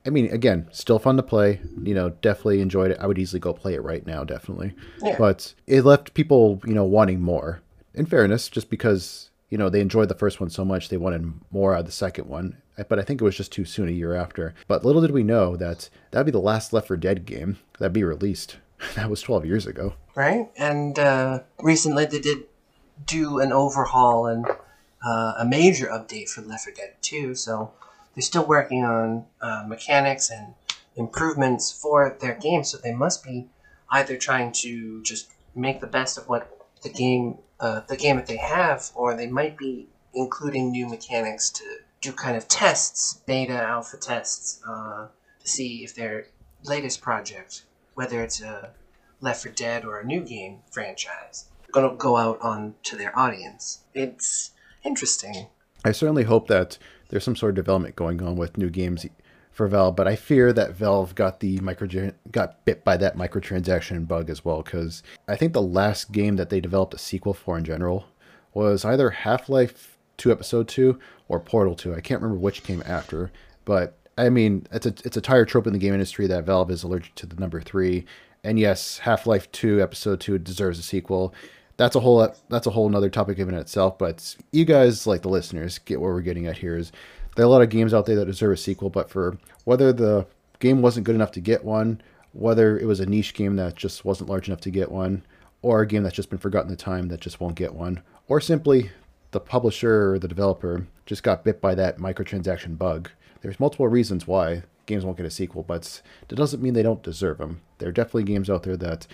I 0.06 0.10
mean, 0.10 0.32
again, 0.32 0.68
still 0.70 0.98
fun 0.98 1.16
to 1.16 1.22
play. 1.22 1.60
You 1.82 1.94
know, 1.94 2.10
definitely 2.10 2.60
enjoyed 2.60 2.92
it. 2.92 2.98
I 3.00 3.06
would 3.06 3.18
easily 3.18 3.40
go 3.40 3.52
play 3.52 3.74
it 3.74 3.82
right 3.82 4.06
now, 4.06 4.24
definitely. 4.24 4.74
Yeah. 5.02 5.16
But 5.18 5.52
it 5.66 5.82
left 5.84 6.14
people, 6.14 6.60
you 6.64 6.74
know, 6.74 6.84
wanting 6.84 7.20
more. 7.20 7.60
In 7.96 8.06
fairness, 8.06 8.48
just 8.48 8.70
because 8.70 9.30
you 9.50 9.58
know 9.58 9.68
they 9.68 9.80
enjoyed 9.80 10.08
the 10.08 10.14
first 10.14 10.40
one 10.40 10.50
so 10.50 10.64
much, 10.64 10.88
they 10.88 10.96
wanted 10.96 11.32
more 11.50 11.74
out 11.74 11.80
of 11.80 11.86
the 11.86 11.92
second 11.92 12.28
one. 12.28 12.58
But 12.88 12.98
I 12.98 13.02
think 13.02 13.20
it 13.20 13.24
was 13.24 13.36
just 13.36 13.52
too 13.52 13.64
soon 13.64 13.88
a 13.88 13.92
year 13.92 14.14
after. 14.14 14.54
But 14.68 14.84
little 14.84 15.00
did 15.00 15.12
we 15.12 15.22
know 15.22 15.56
that 15.56 15.88
that'd 16.10 16.26
be 16.26 16.30
the 16.32 16.38
last 16.38 16.74
Left 16.74 16.88
4 16.88 16.98
Dead 16.98 17.24
game 17.24 17.56
that'd 17.78 17.92
be 17.92 18.04
released. 18.04 18.58
That 18.94 19.08
was 19.08 19.22
12 19.22 19.46
years 19.46 19.66
ago. 19.66 19.94
right? 20.14 20.50
And 20.58 20.98
uh, 20.98 21.40
recently 21.62 22.04
they 22.04 22.20
did 22.20 22.44
do 23.06 23.38
an 23.40 23.50
overhaul 23.50 24.26
and 24.26 24.46
uh, 25.02 25.32
a 25.38 25.46
major 25.46 25.86
update 25.86 26.28
for 26.28 26.42
Left 26.42 26.64
4 26.64 26.74
Dead 26.74 26.94
2, 27.00 27.34
so 27.34 27.72
they're 28.14 28.20
still 28.20 28.44
working 28.44 28.84
on 28.84 29.24
uh, 29.40 29.64
mechanics 29.66 30.28
and 30.28 30.52
improvements 30.94 31.72
for 31.72 32.16
their 32.20 32.34
game, 32.34 32.64
so 32.64 32.76
they 32.76 32.92
must 32.92 33.24
be 33.24 33.48
either 33.90 34.18
trying 34.18 34.52
to 34.52 35.02
just 35.02 35.30
make 35.54 35.80
the 35.80 35.86
best 35.86 36.18
of 36.18 36.28
what 36.28 36.68
the 36.82 36.90
game, 36.90 37.38
uh, 37.60 37.80
the 37.88 37.96
game 37.96 38.16
that 38.16 38.26
they 38.26 38.36
have, 38.36 38.90
or 38.94 39.16
they 39.16 39.26
might 39.26 39.56
be 39.56 39.88
including 40.14 40.70
new 40.70 40.88
mechanics 40.88 41.50
to 41.50 41.64
do 42.00 42.12
kind 42.12 42.36
of 42.36 42.48
tests, 42.48 43.22
beta, 43.26 43.54
alpha 43.54 43.96
tests, 43.96 44.60
uh, 44.68 45.06
to 45.40 45.48
see 45.48 45.84
if 45.84 45.94
their 45.94 46.26
latest 46.64 47.00
project, 47.00 47.62
whether 47.94 48.22
it's 48.22 48.40
a 48.40 48.70
Left 49.20 49.42
4 49.42 49.52
Dead 49.52 49.84
or 49.84 50.00
a 50.00 50.04
new 50.04 50.20
game 50.20 50.58
franchise, 50.70 51.46
going 51.72 51.90
to 51.90 51.96
go 51.96 52.16
out 52.16 52.40
on 52.40 52.74
to 52.84 52.96
their 52.96 53.16
audience. 53.18 53.84
It's 53.94 54.52
interesting. 54.84 55.48
I 55.84 55.92
certainly 55.92 56.24
hope 56.24 56.48
that 56.48 56.78
there's 57.08 57.24
some 57.24 57.36
sort 57.36 57.50
of 57.50 57.56
development 57.56 57.96
going 57.96 58.22
on 58.22 58.36
with 58.36 58.56
new 58.56 58.70
games 58.70 59.06
for 59.56 59.66
Valve, 59.68 59.96
but 59.96 60.06
I 60.06 60.16
fear 60.16 60.52
that 60.52 60.74
Valve 60.74 61.14
got 61.14 61.40
the 61.40 61.58
micro 61.60 62.12
got 62.30 62.62
bit 62.66 62.84
by 62.84 62.98
that 62.98 63.16
microtransaction 63.16 64.06
bug 64.06 64.28
as 64.28 64.44
well 64.44 64.60
because 64.60 65.02
I 65.26 65.36
think 65.36 65.54
the 65.54 65.62
last 65.62 66.12
game 66.12 66.36
that 66.36 66.50
they 66.50 66.60
developed 66.60 66.92
a 66.92 66.98
sequel 66.98 67.32
for 67.32 67.56
in 67.56 67.64
general 67.64 68.04
was 68.52 68.84
either 68.84 69.08
Half-Life 69.08 69.96
2 70.18 70.30
Episode 70.30 70.68
2 70.68 70.98
or 71.28 71.40
Portal 71.40 71.74
2. 71.74 71.94
I 71.94 72.02
can't 72.02 72.20
remember 72.20 72.38
which 72.38 72.64
came 72.64 72.82
after, 72.84 73.32
but 73.64 73.96
I 74.18 74.28
mean, 74.28 74.66
it's 74.72 74.84
a 74.84 74.94
it's 75.04 75.16
a 75.16 75.22
tire 75.22 75.46
trope 75.46 75.66
in 75.66 75.72
the 75.72 75.78
game 75.78 75.94
industry 75.94 76.26
that 76.26 76.44
Valve 76.44 76.70
is 76.70 76.82
allergic 76.82 77.14
to 77.14 77.26
the 77.26 77.36
number 77.36 77.62
3. 77.62 78.04
And 78.44 78.58
yes, 78.58 78.98
Half-Life 78.98 79.50
2 79.52 79.80
Episode 79.80 80.20
2 80.20 80.38
deserves 80.38 80.78
a 80.78 80.82
sequel 80.82 81.34
that's 81.76 81.96
a 81.96 82.00
whole 82.00 82.34
that's 82.48 82.66
a 82.66 82.70
whole 82.70 82.86
another 82.86 83.10
topic 83.10 83.38
in 83.38 83.54
itself. 83.54 83.98
But 83.98 84.36
you 84.52 84.64
guys, 84.64 85.06
like 85.06 85.22
the 85.22 85.28
listeners, 85.28 85.78
get 85.78 86.00
what 86.00 86.08
we're 86.08 86.20
getting 86.22 86.46
at 86.46 86.58
here. 86.58 86.76
Is 86.76 86.92
there 87.36 87.44
are 87.44 87.48
a 87.48 87.50
lot 87.50 87.62
of 87.62 87.70
games 87.70 87.94
out 87.94 88.06
there 88.06 88.16
that 88.16 88.24
deserve 88.24 88.52
a 88.52 88.56
sequel, 88.56 88.90
but 88.90 89.08
for 89.08 89.38
whether 89.64 89.92
the 89.92 90.26
game 90.58 90.82
wasn't 90.82 91.06
good 91.06 91.14
enough 91.14 91.32
to 91.32 91.40
get 91.40 91.64
one, 91.64 92.00
whether 92.32 92.78
it 92.78 92.86
was 92.86 93.00
a 93.00 93.06
niche 93.06 93.34
game 93.34 93.56
that 93.56 93.76
just 93.76 94.04
wasn't 94.04 94.28
large 94.28 94.48
enough 94.48 94.60
to 94.62 94.70
get 94.70 94.90
one, 94.90 95.22
or 95.62 95.80
a 95.80 95.86
game 95.86 96.02
that's 96.02 96.16
just 96.16 96.30
been 96.30 96.38
forgotten 96.38 96.70
the 96.70 96.76
time 96.76 97.08
that 97.08 97.20
just 97.20 97.40
won't 97.40 97.54
get 97.54 97.74
one, 97.74 98.02
or 98.28 98.40
simply 98.40 98.90
the 99.30 99.40
publisher 99.40 100.12
or 100.12 100.18
the 100.18 100.28
developer 100.28 100.86
just 101.04 101.22
got 101.22 101.44
bit 101.44 101.60
by 101.60 101.74
that 101.74 101.98
microtransaction 101.98 102.78
bug. 102.78 103.10
There's 103.42 103.60
multiple 103.60 103.88
reasons 103.88 104.26
why 104.26 104.62
games 104.86 105.04
won't 105.04 105.16
get 105.16 105.26
a 105.26 105.30
sequel, 105.30 105.62
but 105.62 106.00
that 106.28 106.36
doesn't 106.36 106.62
mean 106.62 106.74
they 106.74 106.82
don't 106.82 107.02
deserve 107.02 107.38
them. 107.38 107.60
There 107.78 107.88
are 107.88 107.92
definitely 107.92 108.24
games 108.24 108.48
out 108.48 108.62
there 108.62 108.76
that 108.78 109.06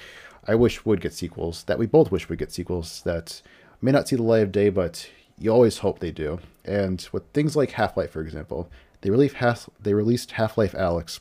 I 0.47 0.55
wish 0.55 0.85
would 0.85 1.01
get 1.01 1.13
sequels, 1.13 1.65
that 1.65 1.79
we 1.79 1.87
both 1.87 2.11
wish 2.11 2.29
would 2.29 2.39
get 2.39 2.53
sequels, 2.53 3.03
that 3.03 3.43
may 3.81 3.91
not 3.91 4.09
see 4.09 4.17
the 4.17 4.23
light 4.23 4.43
of 4.43 4.53
day, 4.53 4.69
but 4.69 5.09
you 5.43 5.51
always 5.51 5.79
hope 5.79 5.99
they 5.99 6.13
do. 6.13 6.39
And 6.65 7.07
with 7.13 7.25
things 7.33 7.57
like 7.57 7.73
Half 7.73 7.97
Life, 7.97 8.11
for 8.11 8.21
example, 8.21 8.71
they 9.01 9.11
released 9.11 9.37
Half 9.37 9.69
they 9.81 9.95
released 9.95 10.33
Half 10.33 10.57
Life 10.57 10.73
Alyx 10.73 11.21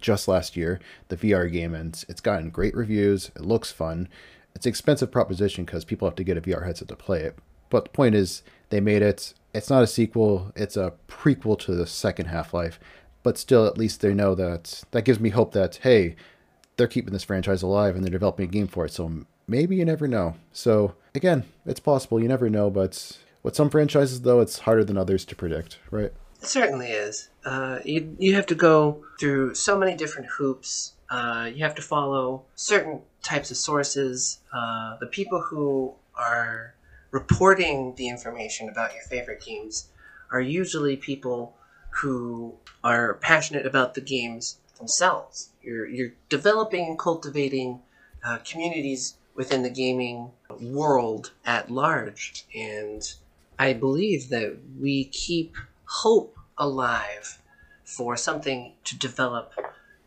just 0.00 0.28
last 0.28 0.56
year, 0.56 0.80
the 1.08 1.16
VR 1.16 1.50
game, 1.50 1.74
and 1.74 2.04
it's 2.08 2.20
gotten 2.20 2.50
great 2.50 2.74
reviews. 2.74 3.30
It 3.36 3.42
looks 3.42 3.70
fun. 3.70 4.08
It's 4.54 4.66
an 4.66 4.70
expensive 4.70 5.10
proposition 5.10 5.64
because 5.64 5.84
people 5.84 6.08
have 6.08 6.16
to 6.16 6.24
get 6.24 6.36
a 6.36 6.40
VR 6.40 6.64
headset 6.66 6.88
to 6.88 6.96
play 6.96 7.20
it. 7.20 7.38
But 7.68 7.84
the 7.84 7.90
point 7.90 8.14
is, 8.14 8.42
they 8.70 8.80
made 8.80 9.02
it. 9.02 9.34
It's 9.54 9.70
not 9.70 9.82
a 9.82 9.86
sequel. 9.86 10.52
It's 10.56 10.76
a 10.76 10.94
prequel 11.08 11.58
to 11.60 11.74
the 11.74 11.86
second 11.86 12.26
Half 12.26 12.52
Life. 12.52 12.80
But 13.22 13.38
still, 13.38 13.66
at 13.66 13.78
least 13.78 14.00
they 14.00 14.14
know 14.14 14.34
that. 14.34 14.82
That 14.90 15.04
gives 15.04 15.20
me 15.20 15.30
hope 15.30 15.52
that 15.52 15.76
hey, 15.76 16.16
they're 16.76 16.88
keeping 16.88 17.12
this 17.12 17.24
franchise 17.24 17.62
alive 17.62 17.94
and 17.94 18.04
they're 18.04 18.10
developing 18.10 18.48
a 18.48 18.52
game 18.52 18.66
for 18.66 18.86
it. 18.86 18.92
So 18.92 19.26
maybe 19.46 19.76
you 19.76 19.84
never 19.84 20.08
know. 20.08 20.34
So 20.52 20.94
again, 21.14 21.44
it's 21.66 21.80
possible. 21.80 22.20
You 22.20 22.28
never 22.28 22.48
know. 22.48 22.70
But 22.70 23.18
with 23.42 23.56
some 23.56 23.70
franchises, 23.70 24.22
though, 24.22 24.40
it's 24.40 24.60
harder 24.60 24.84
than 24.84 24.96
others 24.96 25.24
to 25.26 25.36
predict, 25.36 25.78
right? 25.90 26.12
It 26.42 26.46
certainly 26.46 26.88
is. 26.88 27.28
Uh, 27.44 27.78
you, 27.84 28.16
you 28.18 28.34
have 28.34 28.46
to 28.46 28.54
go 28.54 29.04
through 29.18 29.54
so 29.54 29.78
many 29.78 29.96
different 29.96 30.28
hoops. 30.28 30.94
Uh, 31.10 31.50
you 31.52 31.64
have 31.64 31.74
to 31.74 31.82
follow 31.82 32.44
certain 32.54 33.02
types 33.22 33.50
of 33.50 33.56
sources. 33.56 34.40
Uh, 34.52 34.96
the 35.00 35.06
people 35.06 35.40
who 35.40 35.94
are 36.14 36.74
reporting 37.10 37.94
the 37.96 38.08
information 38.08 38.68
about 38.68 38.92
your 38.94 39.02
favorite 39.02 39.42
games 39.44 39.88
are 40.30 40.40
usually 40.40 40.96
people 40.96 41.56
who 41.90 42.54
are 42.84 43.14
passionate 43.14 43.66
about 43.66 43.94
the 43.94 44.00
games 44.00 44.58
themselves. 44.78 45.50
You're, 45.62 45.86
you're 45.86 46.12
developing 46.28 46.86
and 46.86 46.98
cultivating 46.98 47.80
uh, 48.24 48.38
communities 48.44 49.16
within 49.34 49.62
the 49.62 49.70
gaming 49.70 50.30
world 50.60 51.32
at 51.44 51.70
large. 51.70 52.44
And 52.54 53.02
I 53.60 53.74
believe 53.74 54.30
that 54.30 54.56
we 54.80 55.04
keep 55.04 55.54
hope 55.84 56.34
alive 56.56 57.42
for 57.84 58.16
something 58.16 58.72
to 58.84 58.98
develop 58.98 59.52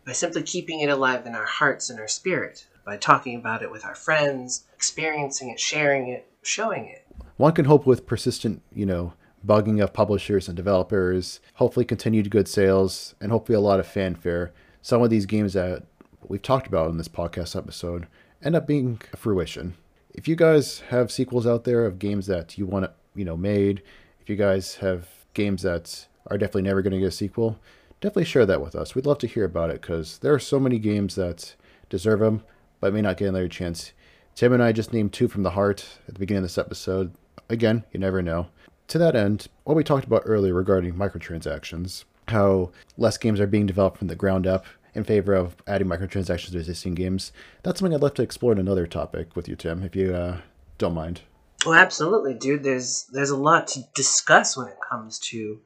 by 0.08 0.14
simply 0.14 0.42
keeping 0.42 0.80
it 0.80 0.90
alive 0.90 1.28
in 1.28 1.36
our 1.36 1.46
hearts 1.46 1.92
and 1.92 2.00
our 2.00 2.08
spirit, 2.08 2.66
by 2.84 2.98
talking 2.98 3.36
about 3.36 3.62
it 3.62 3.70
with 3.70 3.86
our 3.86 3.94
friends, 3.94 4.64
experiencing 4.74 5.52
it, 5.52 5.60
sharing 5.60 6.08
it, 6.08 6.26
showing 6.42 6.88
it. 6.88 7.06
One 7.38 7.54
can 7.54 7.66
hope 7.66 7.86
with 7.86 8.08
persistent, 8.08 8.64
you 8.74 8.88
know, 8.88 9.14
bugging 9.46 9.84
of 9.84 9.94
publishers 9.94 10.48
and 10.48 10.58
developers, 10.58 11.40
hopefully 11.54 11.86
continued 11.86 12.32
good 12.32 12.48
sales, 12.48 13.14
and 13.22 13.32
hopefully 13.32 13.56
a 13.56 13.62
lot 13.62 13.80
of 13.80 13.86
fanfare. 13.86 14.52
Some 14.82 15.04
of 15.04 15.12
these 15.12 15.28
games 15.28 15.54
that 15.54 15.84
we've 16.28 16.42
talked 16.42 16.66
about 16.66 16.90
in 16.90 16.98
this 16.98 17.08
podcast 17.08 17.56
episode 17.56 18.08
end 18.42 18.56
up 18.56 18.66
being 18.66 19.00
a 19.14 19.18
fruition. 19.18 19.76
If 20.12 20.28
you 20.28 20.36
guys 20.36 20.80
have 20.90 21.12
sequels 21.12 21.46
out 21.46 21.66
there 21.66 21.86
of 21.86 22.00
games 22.00 22.26
that 22.26 22.58
you 22.58 22.66
want 22.66 22.90
you 23.16 23.26
know 23.26 23.38
made. 23.38 23.82
If 24.22 24.30
you 24.30 24.36
guys 24.36 24.76
have 24.76 25.08
games 25.34 25.64
that 25.64 26.08
are 26.28 26.38
definitely 26.38 26.64
never 26.64 26.82
going 26.82 26.94
to 26.94 27.00
get 27.00 27.08
a 27.08 27.12
sequel, 27.12 27.60
definitely 28.02 28.26
share 28.26 28.46
that 28.46 28.62
with 28.62 28.76
us. 28.76 28.96
We'd 28.96 29.06
love 29.06 29.20
to 29.20 29.28
hear 29.28 29.46
about 29.46 29.70
it 29.70 29.82
because 29.82 30.20
there 30.20 30.34
are 30.34 30.40
so 30.40 30.60
many 30.60 30.80
games 30.80 31.16
that 31.16 31.56
deserve 31.90 32.20
them, 32.20 32.44
but 32.80 32.94
may 32.94 33.02
not 33.02 33.18
get 33.18 33.30
another 33.30 33.48
chance. 33.48 33.94
Tim 34.36 34.54
and 34.54 34.64
I 34.64 34.72
just 34.72 34.94
named 34.94 35.14
two 35.14 35.28
from 35.28 35.44
the 35.44 35.52
heart 35.52 35.86
at 36.08 36.16
the 36.16 36.20
beginning 36.20 36.40
of 36.40 36.46
this 36.46 36.58
episode. 36.58 37.14
Again, 37.50 37.84
you 37.92 38.00
never 38.00 38.22
know. 38.22 38.48
To 38.90 38.98
that 38.98 39.16
end, 39.16 39.48
what 39.64 39.76
we 39.76 39.84
talked 39.84 40.06
about 40.06 40.24
earlier 40.26 40.54
regarding 40.54 40.96
microtransactions, 40.96 42.04
how 42.28 42.72
less 42.98 43.18
games 43.18 43.40
are 43.40 43.48
being 43.48 43.66
developed 43.66 43.98
from 43.98 44.08
the 44.08 44.16
ground 44.16 44.48
up 44.48 44.66
in 44.94 45.04
favor 45.04 45.34
of 45.34 45.56
adding 45.68 45.88
microtransactions 45.88 46.52
to 46.52 46.58
existing 46.58 46.96
games, 46.96 47.32
that's 47.64 47.80
something 47.80 47.94
I'd 47.94 48.02
love 48.02 48.14
to 48.16 48.22
explore 48.22 48.52
in 48.52 48.60
another 48.60 48.88
topic 48.88 49.36
with 49.36 49.48
you, 49.48 49.56
Tim, 49.56 49.84
if 49.84 49.96
you 49.96 50.14
uh, 50.14 50.40
don't 50.78 50.94
mind. 50.94 51.22
Well, 51.66 51.76
absolutely, 51.76 52.34
dude. 52.34 52.64
There's 52.64 53.06
there's 53.12 53.30
a 53.30 53.38
lot 53.38 53.68
to 53.70 53.82
discuss 53.96 54.58
when 54.58 54.68
it 54.68 54.78
comes 54.90 55.20
to 55.30 55.60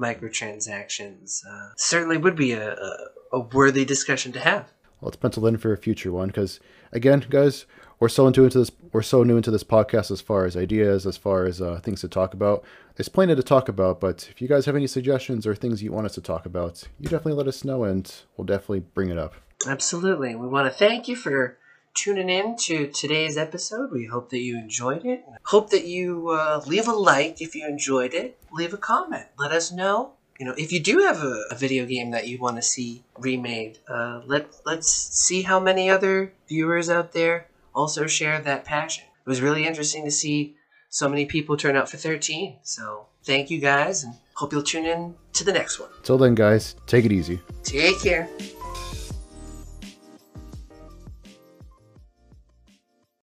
microtransactions. 0.00 1.40
Uh, 1.48 1.70
certainly 1.76 2.16
would 2.16 2.36
be 2.36 2.52
a, 2.52 2.72
a, 2.72 2.96
a 3.32 3.40
worthy 3.40 3.84
discussion 3.84 4.32
to 4.32 4.40
have. 4.40 4.72
Well, 5.00 5.08
let's 5.08 5.16
pencil 5.16 5.46
in 5.46 5.58
for 5.58 5.72
a 5.72 5.76
future 5.76 6.12
one 6.12 6.28
because, 6.28 6.60
again, 6.92 7.24
guys, 7.28 7.66
we're 8.00 8.08
so 8.08 8.26
into 8.26 8.48
this 8.48 8.70
we're 8.92 9.02
so 9.02 9.22
new 9.22 9.36
into 9.36 9.50
this 9.50 9.64
podcast 9.64 10.10
as 10.10 10.20
far 10.20 10.44
as 10.44 10.56
ideas 10.56 11.06
as 11.06 11.16
far 11.16 11.46
as 11.46 11.60
uh, 11.60 11.80
things 11.82 12.00
to 12.00 12.08
talk 12.08 12.34
about 12.34 12.64
there's 12.96 13.08
plenty 13.08 13.34
to 13.34 13.42
talk 13.42 13.68
about 13.68 14.00
but 14.00 14.28
if 14.30 14.42
you 14.42 14.48
guys 14.48 14.66
have 14.66 14.76
any 14.76 14.86
suggestions 14.86 15.46
or 15.46 15.54
things 15.54 15.82
you 15.82 15.92
want 15.92 16.06
us 16.06 16.14
to 16.14 16.20
talk 16.20 16.46
about 16.46 16.86
you 16.98 17.04
definitely 17.04 17.32
let 17.32 17.48
us 17.48 17.64
know 17.64 17.84
and 17.84 18.14
we'll 18.36 18.44
definitely 18.44 18.80
bring 18.80 19.08
it 19.08 19.18
up 19.18 19.34
absolutely 19.66 20.34
we 20.34 20.46
want 20.46 20.70
to 20.70 20.78
thank 20.78 21.08
you 21.08 21.16
for 21.16 21.56
tuning 21.94 22.28
in 22.28 22.56
to 22.56 22.88
today's 22.88 23.36
episode 23.36 23.90
we 23.92 24.06
hope 24.06 24.30
that 24.30 24.40
you 24.40 24.58
enjoyed 24.58 25.04
it 25.04 25.24
hope 25.44 25.70
that 25.70 25.86
you 25.86 26.28
uh, 26.30 26.60
leave 26.66 26.88
a 26.88 26.92
like 26.92 27.40
if 27.40 27.54
you 27.54 27.66
enjoyed 27.66 28.12
it 28.12 28.38
leave 28.52 28.74
a 28.74 28.78
comment 28.78 29.26
let 29.38 29.52
us 29.52 29.70
know 29.72 30.12
you 30.38 30.44
know 30.44 30.54
if 30.58 30.72
you 30.72 30.80
do 30.80 30.98
have 30.98 31.22
a, 31.22 31.44
a 31.50 31.54
video 31.54 31.86
game 31.86 32.10
that 32.10 32.26
you 32.26 32.38
want 32.38 32.56
to 32.56 32.62
see 32.62 33.04
remade 33.18 33.78
uh, 33.88 34.20
let 34.26 34.46
let's 34.66 34.88
see 34.90 35.42
how 35.42 35.60
many 35.60 35.88
other 35.88 36.32
viewers 36.48 36.90
out 36.90 37.12
there 37.12 37.46
also 37.74 38.06
share 38.06 38.40
that 38.40 38.64
passion. 38.64 39.04
It 39.26 39.28
was 39.28 39.40
really 39.40 39.66
interesting 39.66 40.04
to 40.04 40.10
see 40.10 40.56
so 40.88 41.08
many 41.08 41.26
people 41.26 41.56
turn 41.56 41.76
out 41.76 41.88
for 41.88 41.96
13. 41.96 42.58
So 42.62 43.06
thank 43.24 43.50
you 43.50 43.58
guys 43.58 44.04
and 44.04 44.14
hope 44.34 44.52
you'll 44.52 44.62
tune 44.62 44.86
in 44.86 45.14
to 45.34 45.44
the 45.44 45.52
next 45.52 45.80
one. 45.80 45.90
Till 46.02 46.18
then, 46.18 46.34
guys, 46.34 46.76
take 46.86 47.04
it 47.04 47.12
easy. 47.12 47.40
Take 47.64 48.00
care. 48.00 48.28